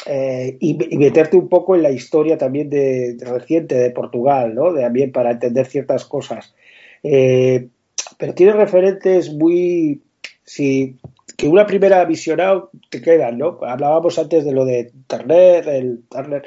[0.06, 4.72] eh, y, meterte un poco en la historia también de, de reciente de Portugal, ¿no?
[4.72, 6.54] De, también para entender ciertas cosas.
[7.02, 10.02] Pero tiene referentes muy.
[10.44, 10.96] Si
[11.42, 13.58] que una primera visionado te quedan, ¿no?
[13.62, 16.44] Hablábamos antes de lo de Turner, el Turner,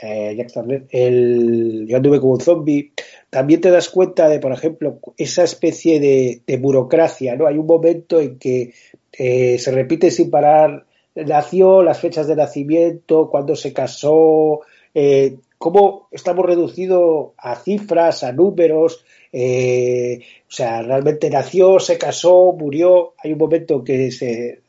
[0.00, 2.92] eh, Jack Turner, el Yo anduve como un zombie.
[3.28, 7.46] También te das cuenta de, por ejemplo, esa especie de, burocracia, ¿no?
[7.46, 8.72] Hay un momento en que
[9.12, 14.60] eh, se repite sin parar nació, las fechas de nacimiento, cuándo se casó,
[14.94, 19.04] eh, cómo estamos reducidos a cifras, a números,
[19.38, 23.12] eh, o sea, realmente nació, se casó, murió.
[23.22, 24.60] Hay un momento que se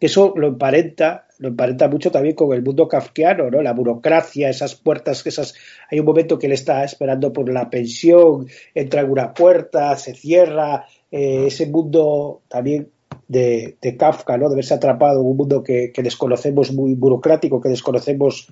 [0.00, 3.62] eso lo emparenta, lo emparenta mucho también con el mundo kafkiano, ¿no?
[3.62, 5.54] La burocracia, esas puertas, esas
[5.88, 10.14] hay un momento que él está esperando por la pensión, entra en una puerta, se
[10.14, 12.88] cierra, eh, ese mundo también
[13.28, 14.48] de, Kafka, ¿no?
[14.48, 18.48] De verse atrapado en un mundo que desconocemos muy burocrático, que desconocemos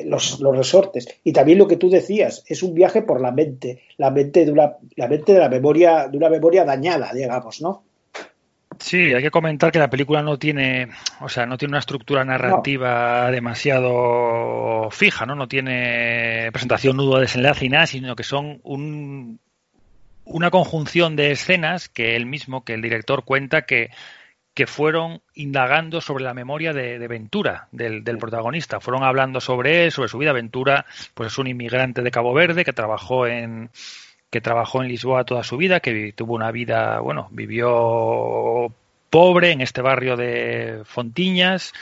[0.00, 1.08] eh, los, los, resortes.
[1.24, 4.52] Y también lo que tú decías, es un viaje por la mente, la mente de
[4.52, 7.84] una, la mente de la memoria, de una memoria dañada, digamos, ¿no?
[8.78, 10.88] Sí, hay que comentar que la película no tiene,
[11.20, 13.32] o sea, no tiene una estructura narrativa no.
[13.32, 15.34] demasiado fija, ¿no?
[15.34, 19.38] No tiene presentación, nudo, desenlace y nada, sino que son un,
[20.24, 23.90] una conjunción de escenas que él mismo, que el director cuenta que,
[24.60, 28.78] que fueron indagando sobre la memoria de, de Ventura, del, del, protagonista.
[28.78, 30.34] Fueron hablando sobre él, sobre su vida.
[30.34, 30.84] Ventura,
[31.14, 33.70] pues es un inmigrante de Cabo Verde que trabajó en
[34.28, 38.70] que trabajó en Lisboa toda su vida, que tuvo una vida, bueno, vivió
[39.08, 41.72] pobre en este barrio de Fontiñas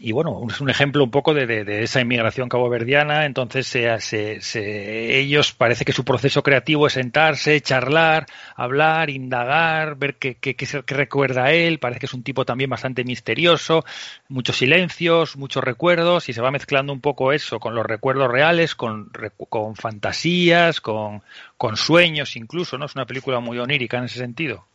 [0.00, 3.24] y bueno, es un ejemplo un poco de, de, esa inmigración caboverdiana.
[3.26, 8.26] Entonces, se, se, se, ellos parece que su proceso creativo es sentarse, charlar,
[8.56, 11.78] hablar, indagar, ver qué, qué, qué, qué, recuerda a él.
[11.78, 13.84] Parece que es un tipo también bastante misterioso,
[14.28, 18.74] muchos silencios, muchos recuerdos, y se va mezclando un poco eso con los recuerdos reales,
[18.74, 19.10] con,
[19.48, 21.22] con fantasías, con,
[21.56, 22.78] con sueños incluso.
[22.78, 22.86] ¿no?
[22.86, 24.66] Es una película muy onírica en ese sentido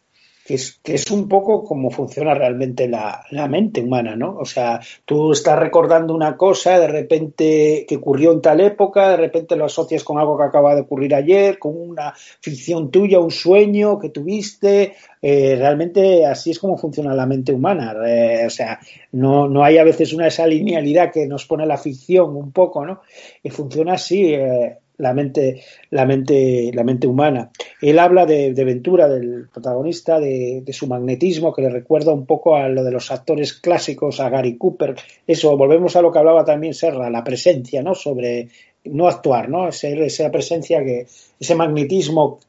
[0.46, 4.38] que es, que es un poco como funciona realmente la, la, mente humana, ¿no?
[4.38, 9.18] O sea, tú estás recordando una cosa de repente que ocurrió en tal época, de
[9.18, 13.32] repente lo asocias con algo que acaba de ocurrir ayer, con una ficción tuya, un
[13.32, 14.96] sueño que tuviste.
[15.22, 17.96] Eh, realmente así es como funciona la mente humana.
[18.06, 18.80] Eh, o sea,
[19.14, 22.86] no, no hay a veces una esa linealidad que nos pone la ficción un poco,
[22.86, 23.02] ¿no?
[23.42, 24.34] Y funciona así.
[24.34, 27.52] Eh, la mente, la mente, la mente humana.
[27.82, 32.70] Él habla de, Ventura, del protagonista, de, su magnetismo, que le recuerda un poco a
[32.70, 34.96] lo de los actores clásicos, a Gary Cooper.
[35.26, 37.96] Eso, volvemos a lo que hablaba también Serra, la presencia, ¿no?
[37.96, 38.50] Sobre
[38.86, 39.68] no actuar, ¿no?
[39.68, 41.08] Ese, esa presencia que,
[41.40, 42.40] ese magnetismo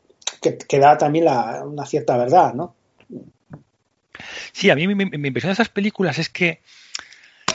[0.41, 2.75] que, da también una cierta verdad, ¿no?
[4.53, 6.61] Sí, a mí mi, mi, mi impresión de esas películas es que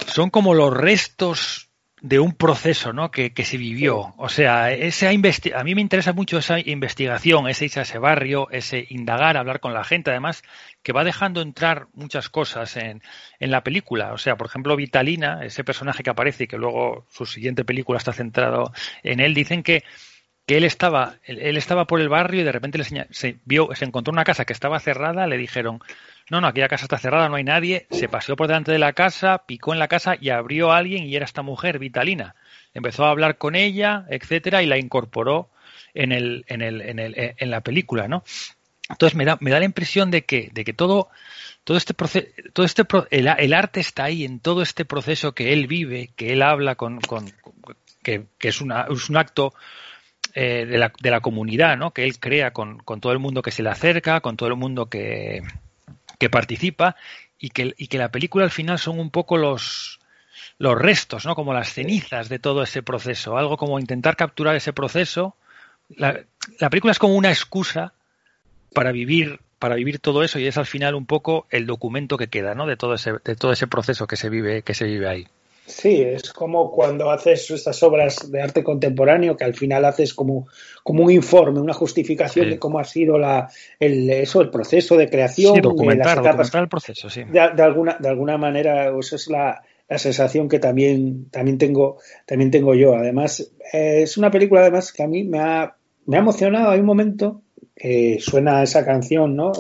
[0.08, 1.69] son como los restos
[2.02, 3.12] de un proceso ¿no?
[3.12, 4.14] que, que se vivió.
[4.18, 8.48] O sea, esa a mí me interesa mucho esa investigación, ese irse a ese barrio,
[8.52, 10.44] ese indagar, hablar con la gente, además,
[10.84, 13.02] que va dejando entrar muchas cosas en,
[13.40, 14.14] en la película.
[14.14, 17.98] O sea, por ejemplo, Vitalina, ese personaje que aparece y que luego su siguiente película
[17.98, 18.72] está centrado
[19.04, 19.84] en él, dicen que
[20.50, 23.86] que él estaba, él, estaba por el barrio y de repente le se vio, se
[23.86, 25.80] encontró una casa que estaba cerrada, le dijeron,
[26.30, 28.94] no, no, aquella casa está cerrada, no hay nadie, se paseó por delante de la
[28.94, 32.36] casa, picó en la casa y abrió a alguien y era esta mujer, Vitalina.
[32.74, 35.50] Empezó a hablar con ella, etcétera, y la incorporó
[35.94, 38.24] en el, en el, en el, en la película, ¿no?
[38.90, 41.10] Entonces me da, me da la impresión de que, de que todo,
[41.64, 45.68] todo este proceso, todo este el, arte está ahí en todo este proceso que él
[45.68, 47.32] vive, que él habla con, con
[48.02, 49.54] que, que es, una, es un acto
[50.34, 51.92] eh, de, la, de, la, comunidad, ¿no?
[51.92, 54.56] Que él crea con, con, todo el mundo que se le acerca, con todo el
[54.56, 55.42] mundo que,
[56.20, 56.96] que participa
[57.40, 60.00] y que, y que la película al final son un poco los,
[60.60, 61.34] los restos, ¿no?
[61.34, 65.36] Como las cenizas de todo ese proceso, algo como intentar capturar ese proceso.
[65.90, 66.20] La,
[66.60, 67.94] la película es como una excusa
[68.74, 72.28] para vivir para vivir todo eso y es al final un poco el documento que
[72.28, 72.66] queda, ¿no?
[72.66, 75.28] De todo ese de todo ese proceso que se vive que se vive ahí.
[75.70, 80.48] Sí, es como cuando haces estas obras de arte contemporáneo que al final haces como,
[80.84, 82.52] como un informe, una justificación sí.
[82.52, 83.50] de cómo ha sido la,
[83.80, 85.54] el, eso, el proceso de creación.
[85.54, 87.24] Sí, documentar, las documentar el proceso, sí.
[87.24, 91.98] De, de, alguna, de alguna manera, esa es la, la sensación que también, también, tengo,
[92.26, 92.96] también tengo yo.
[92.96, 95.76] Además, eh, es una película además que a mí me ha,
[96.08, 96.72] me ha emocionado.
[96.72, 97.44] Hay un momento
[98.20, 99.52] suena esa canción, ¿no?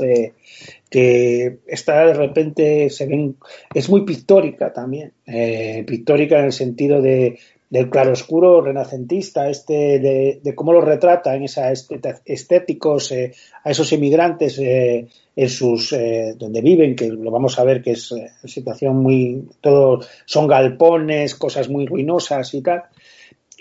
[0.89, 3.35] Que está de repente, se ven,
[3.73, 7.37] es muy pictórica también, eh, pictórica en el sentido de,
[7.69, 14.57] del claroscuro renacentista, este de, cómo lo retrata en esa estéticos eh, a esos inmigrantes
[14.57, 15.95] eh, en sus
[16.37, 18.13] donde viven, que lo vamos a ver que es
[18.45, 22.83] situación muy, todo son galpones, cosas muy ruinosas y tal.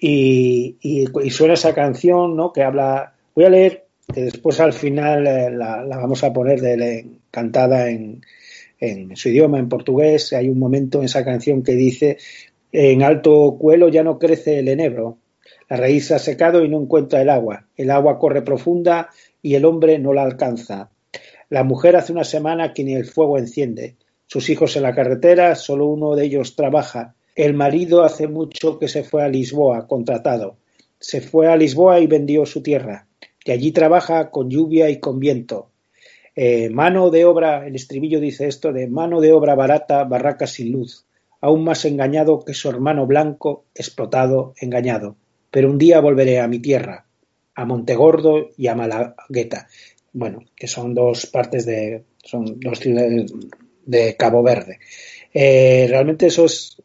[0.00, 2.52] Y, y suena esa canción, ¿no?
[2.52, 7.06] Que habla, voy a leer que después al final eh, la, vamos a poner de,
[7.30, 8.22] cantada en,
[8.80, 10.32] en, su idioma, en portugués.
[10.32, 12.18] Hay un momento en esa canción que dice,
[12.72, 15.18] en alto cuelo ya no crece el enebro,
[15.68, 19.10] la raíz se ha secado y no encuentra el agua, el agua corre profunda
[19.42, 20.90] y el hombre no la alcanza.
[21.50, 23.96] La mujer hace una semana que ni el fuego enciende,
[24.26, 27.14] sus hijos en la carretera, solo uno de ellos trabaja.
[27.34, 30.56] El marido hace mucho que se fue a Lisboa, contratado.
[30.98, 33.07] Se fue a Lisboa y vendió su tierra
[33.48, 35.70] que allí trabaja con lluvia y con viento.
[36.36, 40.70] Eh, mano de obra, el estribillo dice esto de mano de obra barata, barraca sin
[40.70, 41.06] luz,
[41.40, 45.16] aún más engañado que su hermano blanco, explotado, engañado.
[45.50, 47.06] Pero un día volveré a mi tierra,
[47.54, 49.66] a Montegordo y a Malagueta.
[50.12, 53.32] Bueno, que son dos partes de, son dos ciudades
[53.86, 54.78] de Cabo Verde.
[55.32, 56.82] Eh, realmente eso es,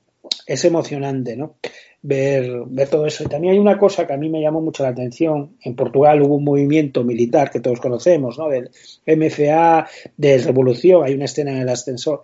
[0.47, 1.57] es emocionante, ¿no?
[2.03, 3.23] Ver, ver todo eso.
[3.23, 5.57] Y también hay una cosa que a mí me llamó mucho la atención.
[5.61, 8.49] En Portugal hubo un movimiento militar que todos conocemos, ¿no?
[8.49, 8.69] Del
[9.07, 9.87] MFA,
[10.17, 12.21] de Revolución, hay una escena en el ascensor.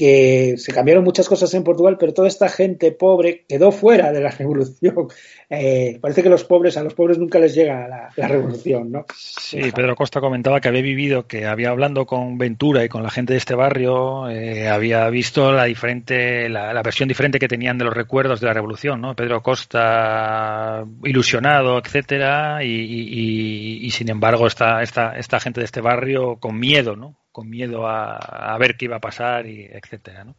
[0.00, 4.22] Que se cambiaron muchas cosas en Portugal, pero toda esta gente pobre quedó fuera de
[4.22, 5.08] la revolución.
[5.50, 9.04] Eh, parece que los pobres, a los pobres nunca les llega la, revolución, ¿no?
[9.14, 13.10] Sí, Pedro Costa comentaba que había vivido, que había hablando con Ventura y con la
[13.10, 17.84] gente de este barrio, eh, había visto la diferente, la, versión diferente que tenían de
[17.84, 19.14] los recuerdos de la revolución, ¿no?
[19.14, 25.82] Pedro Costa ilusionado, etcétera, y, y, y sin embargo esta, esta, esta gente de este
[25.82, 27.19] barrio con miedo, ¿no?
[27.32, 30.34] Con miedo a, a, ver qué iba a pasar y etcétera, ¿no?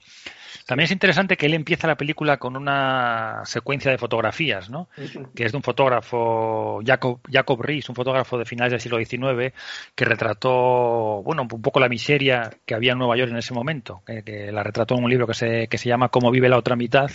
[0.65, 4.89] También es interesante que él empieza la película con una secuencia de fotografías, ¿no?
[5.35, 9.53] Que es de un fotógrafo, Jacob, Jacob Ries, un fotógrafo de finales del siglo XIX,
[9.95, 14.03] que retrató, bueno, un poco la miseria que había en Nueva York en ese momento,
[14.05, 16.57] que, que la retrató en un libro que se, que se llama Cómo vive la
[16.57, 17.09] otra mitad,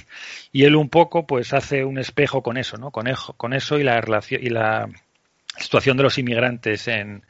[0.52, 2.90] y él un poco, pues, hace un espejo con eso, ¿no?
[2.90, 3.06] Con,
[3.36, 4.88] con eso y la relación y la
[5.58, 7.22] situación de los inmigrantes en,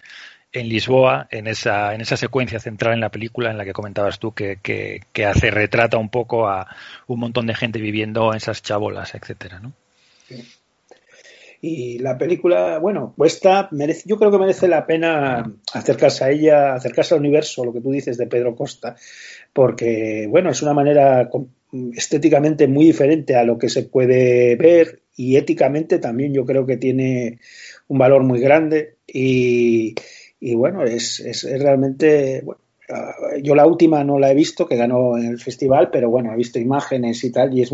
[0.53, 4.19] en Lisboa, en esa, en esa secuencia central en la película en la que comentabas
[4.19, 6.67] tú, que, que, hace, retrata un poco a
[7.07, 9.73] un montón de gente viviendo en esas chabolas, etcétera, ¿no?
[11.61, 16.75] Y la película, bueno, esta merece, yo creo que merece la pena acercarse a ella,
[16.75, 18.97] acercarse al universo, lo que tú dices de Pedro Costa,
[19.53, 21.29] porque, bueno, es una manera
[21.95, 26.77] estéticamente muy diferente a lo que se puede ver y éticamente también yo creo que
[26.77, 27.41] tiene
[27.89, 29.95] un valor muy grande y,
[30.41, 32.45] y bueno, es, es, realmente,
[33.43, 36.37] yo la última no la he visto, que ganó en el festival, pero bueno, he
[36.37, 37.73] visto imágenes y tal, y es,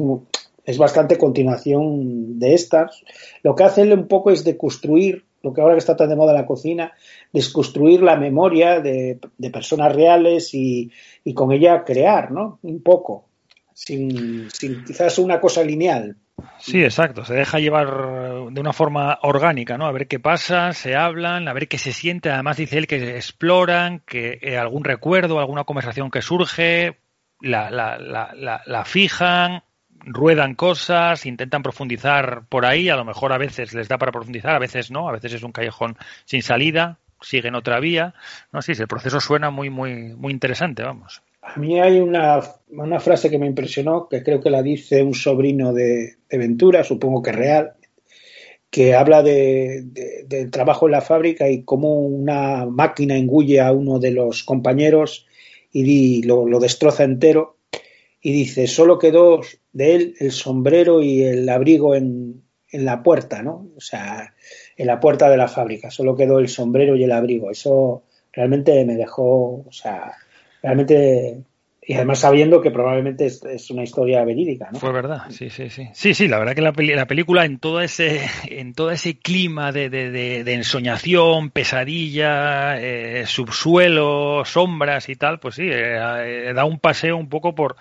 [0.65, 3.03] es bastante continuación de estas.
[3.43, 6.17] Lo que hace él un poco es deconstruir, lo que ahora que está tan de
[6.17, 6.93] moda la cocina,
[7.33, 10.91] desconstruir la memoria de, de personas reales y,
[11.25, 12.61] y, con ella crear, ¿no?
[12.63, 13.25] Un poco,
[13.75, 16.17] sin, sin quizás una cosa lineal,
[16.59, 17.25] Sí, exacto.
[17.25, 17.89] Se deja llevar
[18.51, 19.87] de una forma orgánica, ¿no?
[19.87, 22.31] A ver qué pasa, se hablan, a ver qué se siente.
[22.31, 26.99] Además dice él que exploran, que eh, algún recuerdo, alguna conversación que surge,
[27.41, 29.65] la, la, la, la, fijan,
[30.05, 32.89] ruedan cosas, intentan profundizar por ahí.
[32.89, 35.09] A lo mejor a veces les da para profundizar, a veces no.
[35.09, 38.15] A veces es un callejón sin salida, siguen otra vía.
[38.53, 41.23] No, sí, el proceso suena muy, muy, muy interesante, vamos.
[41.43, 42.41] A mí hay una,
[42.71, 47.21] una, frase que me impresionó, que creo que la dice un sobrino de, Ventura, supongo
[47.21, 47.73] que real,
[48.71, 53.73] que habla de, de, del trabajo en la fábrica y cómo una máquina engulle a
[53.73, 55.27] uno de los compañeros
[55.73, 57.57] y lo, lo, destroza entero.
[58.21, 59.41] Y dice, solo quedó
[59.73, 63.69] de él el sombrero y el abrigo en, en la puerta, ¿no?
[63.77, 64.35] O sea,
[64.77, 67.51] en la puerta de la fábrica, solo quedó el sombrero y el abrigo.
[67.51, 70.15] Eso realmente me dejó, o sea,
[70.63, 71.45] realmente
[71.85, 74.79] y además sabiendo que probablemente es, una historia verídica, ¿no?
[74.79, 75.89] Fue verdad, sí, sí, sí.
[75.93, 79.19] Sí, sí, la verdad que la, peli la película en todo ese, en todo ese
[79.19, 86.51] clima de, de, de, de ensoñación, pesadilla, eh, subsuelo, sombras y tal, pues sí, eh,
[86.51, 87.75] eh, da un paseo un poco por,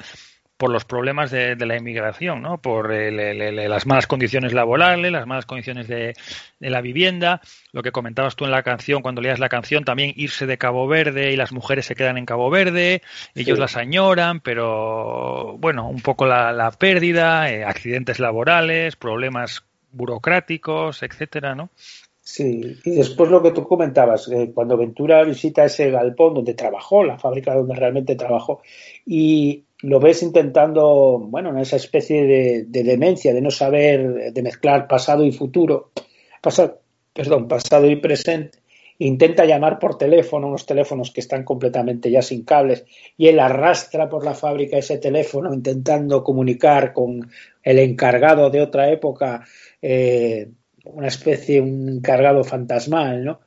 [0.62, 2.62] por los problemas de, de, la inmigración, ¿no?
[2.62, 6.14] por el, las malas condiciones laborales, las malas condiciones de,
[6.60, 7.42] de, la vivienda,
[7.72, 10.88] lo que comentabas tú en la canción, cuando leías la canción, también irse de Cabo
[10.88, 13.02] Verde y las mujeres se quedan en Cabo Verde,
[13.34, 13.60] ellos sí.
[13.60, 21.56] las añoran, pero bueno, un poco la, la pérdida, eh, accidentes laborales, problemas burocráticos, etcétera,
[21.56, 21.72] ¿no?
[22.24, 27.04] Sí, y después lo que tú comentabas, eh, cuando Ventura visita ese galpón donde trabajó,
[27.04, 28.62] la fábrica donde realmente trabajó,
[29.08, 34.42] y lo ves intentando, bueno, en esa especie de, de, demencia, de no saber, de
[34.42, 35.92] mezclar pasado y futuro,
[37.14, 38.60] perdón, pasado y presente,
[39.00, 42.86] intenta llamar por teléfono, unos teléfonos que están completamente ya sin cables,
[43.18, 47.30] y él arrastra por la fábrica ese teléfono intentando comunicar con
[47.64, 49.44] el encargado de otra época,
[49.82, 50.50] eh,
[50.86, 53.42] una especie, un encargado fantasmal, ¿no?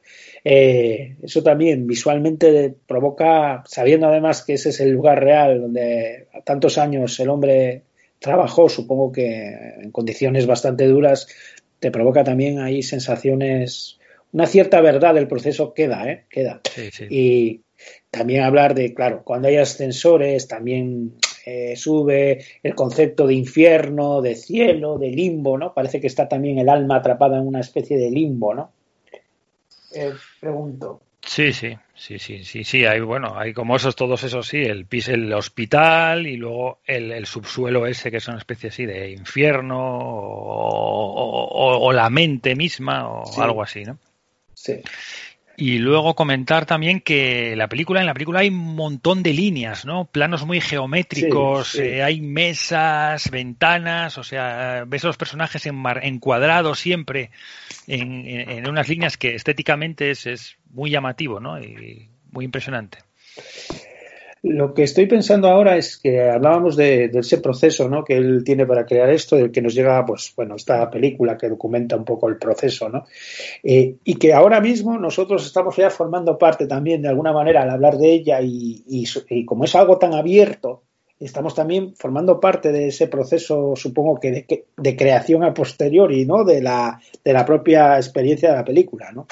[0.47, 6.43] Eh, eso también visualmente provoca, sabiendo además que ese es el lugar real donde a
[6.43, 7.83] tantos años el hombre
[8.19, 9.49] trabajó, supongo que
[9.81, 11.29] en condiciones bastante duras,
[11.81, 13.99] te provoca también ahí sensaciones,
[14.33, 16.25] una cierta verdad del proceso queda, ¿eh?
[16.29, 16.61] Queda.
[16.65, 17.07] Sí, sí.
[17.09, 17.61] Y
[18.11, 21.15] también hablar de, claro, cuando hay ascensores, también
[21.47, 25.75] eh, sube el concepto de infierno, de cielo, de limbo, ¿no?
[25.75, 28.73] Parece que está también el alma atrapada en una especie de limbo, ¿no?
[29.95, 31.01] Eh, pregunto.
[31.27, 34.85] Sí, sí, sí, sí, sí, sí, hay, bueno, hay como esos, todos esos, sí, el
[34.85, 39.11] piso, el hospital y luego el, el, subsuelo ese que es una especie así de
[39.11, 43.41] infierno o, o, o la mente misma o sí.
[43.41, 43.99] algo así, ¿no?
[44.53, 44.83] Sí.
[45.57, 49.85] Y luego comentar también que la película, en la película hay un montón de líneas,
[49.85, 50.07] ¿no?
[50.07, 51.85] Planos muy geométricos, sí, sí.
[51.85, 57.31] Eh, hay mesas, ventanas, o sea, ves a los personajes encuadrados siempre
[57.87, 61.61] en, en, en, unas líneas que estéticamente es, es muy llamativo, ¿no?
[61.63, 62.99] Y muy impresionante.
[64.45, 68.05] Lo que estoy pensando ahora es que hablábamos de, ese proceso ¿no?
[68.05, 71.49] que él tiene para crear esto, del que nos llega, pues, bueno, esta película que
[71.49, 73.05] documenta un poco el proceso, ¿no?
[73.63, 77.71] Eh, y que ahora mismo nosotros estamos ya formando parte también, de alguna manera, al
[77.71, 79.05] hablar de ella y
[79.47, 80.83] como es algo tan abierto,
[81.19, 86.45] estamos también formando parte de ese proceso, supongo que de, de, creación a posteriori, ¿no?
[86.45, 89.27] De la, de la propia experiencia de la película, ¿no?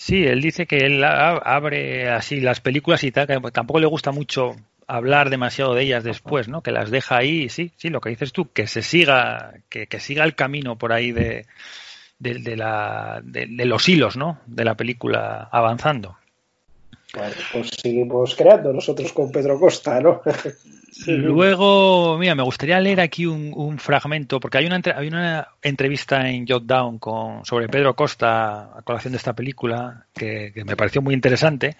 [0.00, 4.12] Sí, él dice que él abre así las películas y tal, que tampoco le gusta
[4.12, 6.62] mucho hablar demasiado de ellas después, ¿no?
[6.62, 10.00] Que las deja ahí, sí, sí, lo que dices tú, que se siga, que, que
[10.00, 11.44] siga el camino por ahí de,
[12.18, 14.38] de, la, de, los hilos, ¿no?
[14.46, 16.16] De la película avanzando.
[17.12, 20.22] Bueno, pues seguimos creando nosotros con Pedro Costa, ¿no?
[21.06, 26.28] Luego, mira, me gustaría leer aquí un, un fragmento, porque hay una, hay una entrevista
[26.28, 31.00] en Jotdown con, sobre Pedro Costa a colación de esta película que, que me pareció
[31.00, 31.76] muy interesante.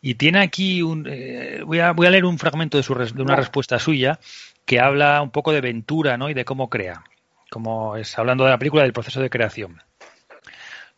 [0.00, 1.06] Y tiene aquí un.
[1.08, 4.20] Eh, voy, a, voy a leer un fragmento de, su, de una respuesta suya
[4.64, 6.28] que habla un poco de Ventura ¿no?
[6.28, 7.02] y de cómo crea.
[7.50, 9.82] Como es hablando de la película del proceso de creación.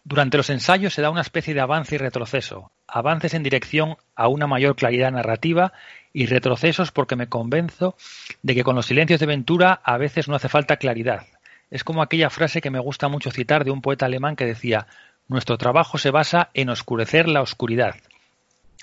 [0.03, 4.29] Durante los ensayos se da una especie de avance y retroceso, avances en dirección a
[4.29, 5.73] una mayor claridad narrativa
[6.17, 7.95] y retrocesos porque me convenzo
[8.41, 11.27] de que con los silencios de Ventura a veces no hace falta claridad.
[11.71, 14.87] Es como aquella frase que me gusta mucho citar de un poeta alemán que decía
[15.29, 17.97] Nuestro trabajo se basa en oscurecer la oscuridad.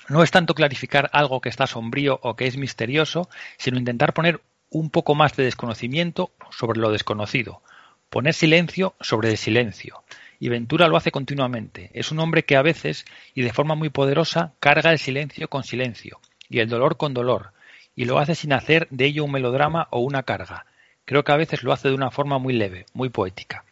[0.08, 3.28] No es tanto clarificar algo que está sombrío o que es misterioso,
[3.58, 7.62] sino intentar poner un poco más de desconocimiento sobre lo desconocido,
[8.10, 10.04] poner silencio sobre el silencio
[10.38, 11.90] y Ventura lo hace continuamente.
[11.94, 15.64] Es un hombre que a veces, y de forma muy poderosa, carga el silencio con
[15.64, 16.20] silencio,
[16.54, 17.50] y el dolor con dolor,
[17.96, 20.66] y lo hace sin hacer de ello un melodrama o una carga.
[21.04, 23.64] Creo que a veces lo hace de una forma muy leve, muy poética.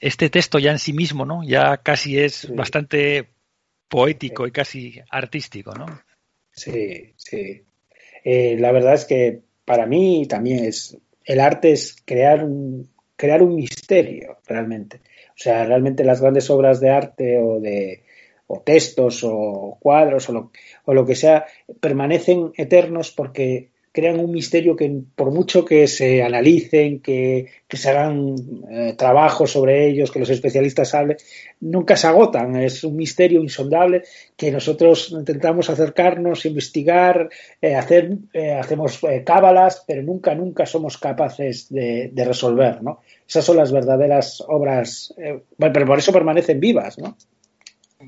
[0.00, 1.42] Este texto ya en sí mismo, ¿no?
[1.42, 2.52] Ya casi es sí.
[2.52, 3.26] bastante
[3.88, 5.86] poético y casi artístico, ¿no?
[6.52, 7.62] Sí, sí.
[8.22, 13.42] Eh, la verdad es que para mí también es el arte es crear un, crear
[13.42, 14.98] un misterio realmente.
[15.28, 18.02] O sea, realmente las grandes obras de arte o de
[18.52, 20.50] o textos o cuadros o lo,
[20.84, 21.46] o lo que sea
[21.80, 27.90] permanecen eternos porque crean un misterio que por mucho que se analicen, que, que se
[27.90, 28.36] hagan
[28.70, 31.16] eh, trabajos sobre ellos, que los especialistas hablen,
[31.60, 32.54] nunca se agotan.
[32.56, 34.04] Es un misterio insondable
[34.36, 37.28] que nosotros intentamos acercarnos, investigar,
[37.60, 43.00] eh, hacer, eh, hacemos cábalas, pero nunca, nunca somos capaces de, de, resolver, ¿no?
[43.28, 45.14] Esas son las verdaderas obras,
[45.56, 47.16] pero por eso permanecen vivas, ¿no?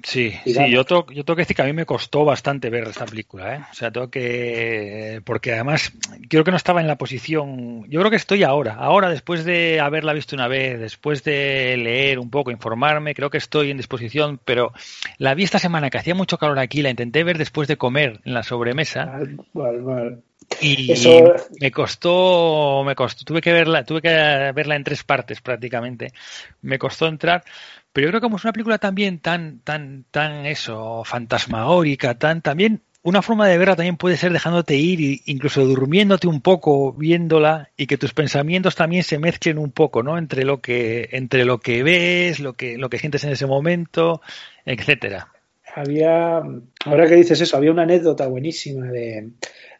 [0.02, 2.88] Sí, sí, yo tengo, yo tengo que decir que a mí me costó bastante ver
[2.88, 3.60] esta película, ¿eh?
[3.70, 5.20] O sea, tengo que.
[5.24, 5.92] Porque además,
[6.28, 7.84] creo que no estaba en la posición.
[7.88, 8.74] Yo creo que estoy ahora.
[8.74, 13.38] Ahora, después de haberla visto una vez, después de leer un poco, informarme, creo que
[13.38, 14.72] estoy en disposición, pero
[15.18, 18.20] la vi esta semana que hacía mucho calor aquí, la intenté ver después de comer
[18.24, 19.06] en la sobremesa.
[19.06, 20.22] Mal, mal, mal.
[20.60, 21.34] Y Eso...
[21.60, 26.12] me costó, me costó, tuve que verla, tuve que verla en tres partes prácticamente.
[26.60, 27.44] Me costó entrar,
[27.92, 32.42] pero yo creo que como es una película también tan, tan, tan eso, fantasmagórica, tan,
[32.42, 37.68] también una forma de verla también puede ser dejándote ir, incluso durmiéndote un poco viéndola
[37.76, 40.18] y que tus pensamientos también se mezclen un poco, ¿no?
[40.18, 44.22] Entre lo que, entre lo que ves, lo que, lo que sientes en ese momento,
[44.64, 45.28] etcétera.
[45.74, 46.42] Había,
[46.84, 49.30] ahora que dices eso, había una anécdota buenísima de,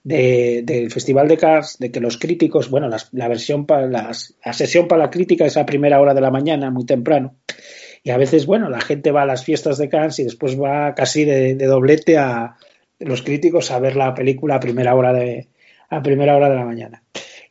[0.03, 4.89] de, del Festival de Cars, de que los críticos, bueno, la versión para la sesión
[4.89, 7.37] para la crítica es a primera hora de la mañana, muy temprano,
[8.05, 10.95] y a veces, bueno, la gente va a las fiestas de Cannes y después va
[10.95, 12.57] casi de, doblete a
[12.99, 15.49] los críticos a ver la película a primera hora de,
[15.89, 17.03] a primera hora de la mañana.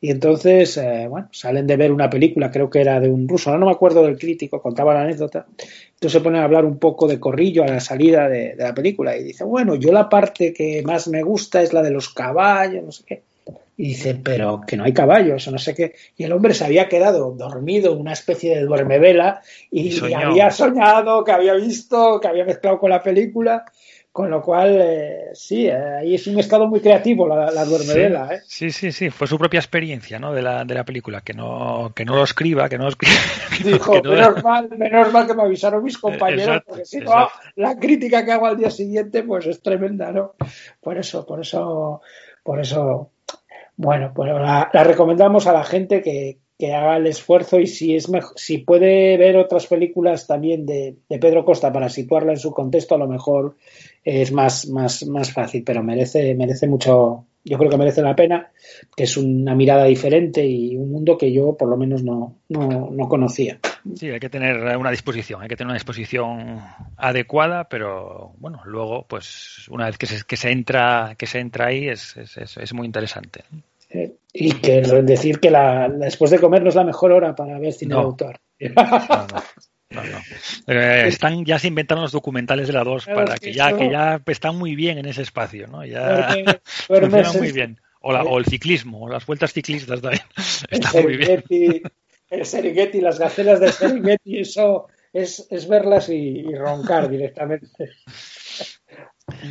[0.03, 3.51] Y entonces, eh, bueno, salen de ver una película, creo que era de un ruso,
[3.51, 5.45] no, no me acuerdo del crítico, contaba la anécdota.
[5.47, 8.73] Entonces se ponen a hablar un poco de corrillo a la salida de, de, la
[8.73, 12.09] película y dice, bueno, yo la parte que más me gusta es la de los
[12.09, 13.23] caballos, no sé qué.
[13.78, 15.95] Y dice, pero que no hay caballos, o no sé qué.
[16.17, 19.41] Y el hombre se había quedado dormido en una especie de duermevela
[19.72, 23.65] y, y había soñado, que había visto, que había mezclado con la película
[24.11, 28.28] con lo cual, eh, sí, eh, ahí es un estado muy creativo la, la duermevela.
[28.28, 28.41] Sí, ¿eh?
[28.45, 30.34] sí, sí, sí, fue su propia experiencia ¿no?
[30.34, 33.15] de, la, de la película, que no, que no lo escriba, que no lo escriba.
[33.63, 34.11] Dijo, no...
[34.11, 38.26] menos, mal, menos mal que me avisaron mis compañeros, exacto, porque si no, la crítica
[38.26, 40.34] que hago al día siguiente, pues es tremenda, ¿no?
[40.82, 42.01] Por eso, por eso,
[42.43, 43.11] por eso,
[43.82, 46.38] bueno, pues la, la recomendamos a la gente que,
[46.71, 51.17] haga el esfuerzo y si es mejor, si puede ver otras películas también de, de,
[51.17, 53.55] Pedro Costa para situarla en su contexto, a lo mejor
[54.03, 58.51] es más, más, más fácil, pero merece, merece mucho, yo creo que merece la pena,
[58.95, 62.91] que es una mirada diferente y un mundo que yo por lo menos no, no,
[62.91, 63.57] no conocía.
[63.95, 66.59] Sí, hay que tener una disposición, hay que tener una disposición
[66.97, 71.65] adecuada, pero bueno, luego, pues una vez que se, que se entra, que se entra
[71.65, 73.43] ahí es, es, es muy interesante.
[73.93, 77.59] Eh, y que decir que la, después de comer no es la mejor hora para
[77.59, 77.99] ver cine No.
[77.99, 78.39] de autor.
[79.89, 80.19] No, no.
[80.73, 83.89] Eh, están ya se inventaron los documentales de la 2 Claro, para que ya que
[83.91, 85.83] ya están muy bien en ese espacio, ¿no?
[85.83, 86.29] Ya
[86.87, 87.81] funcionan muy en- bien.
[87.99, 90.23] O, la- o el ciclismo, o las vueltas ciclistas también.
[90.69, 91.43] el Están muy bien.
[92.29, 97.67] El Serengeti, las gacelas del Serengeti, eso es, es verlas y, y roncar directamente.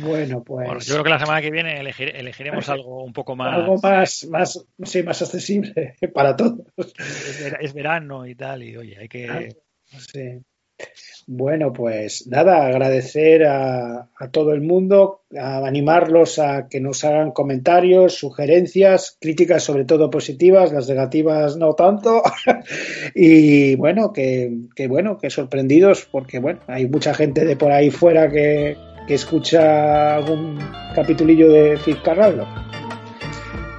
[0.01, 3.35] Bueno, pues Bueno, yo creo que la semana que viene elegir- elegiremos algo un poco
[3.35, 3.55] más.
[3.55, 6.59] algo más, más, sí, más accesible para todos.
[6.77, 9.55] Es, ver- es verano y tal, y oye, hay que.
[9.85, 10.39] Sí.
[11.27, 17.31] Bueno, pues nada, agradecer a, a todo el mundo, a animarlos a que nos hagan
[17.31, 22.23] comentarios, sugerencias, críticas sobre todo positivas, las negativas no tanto.
[23.15, 27.91] y bueno, que, que bueno, que sorprendidos porque bueno, hay mucha gente de por ahí
[27.91, 28.75] fuera que,
[29.11, 30.57] que escucha algún
[30.95, 32.47] capitulillo de Fitzcarraldo.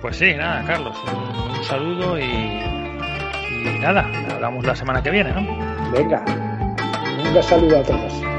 [0.03, 5.33] Pues sí, nada, Carlos, un, un saludo y, y nada, hablamos la semana que viene,
[5.33, 5.41] ¿no?
[5.91, 6.23] Venga,
[7.25, 8.32] un saludo a todos.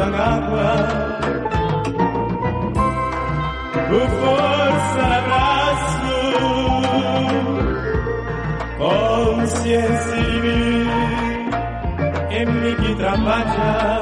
[0.00, 0.72] dan agua.
[3.88, 5.10] Cu forța
[12.38, 12.50] em
[12.80, 12.92] que
[13.24, 13.99] pacea.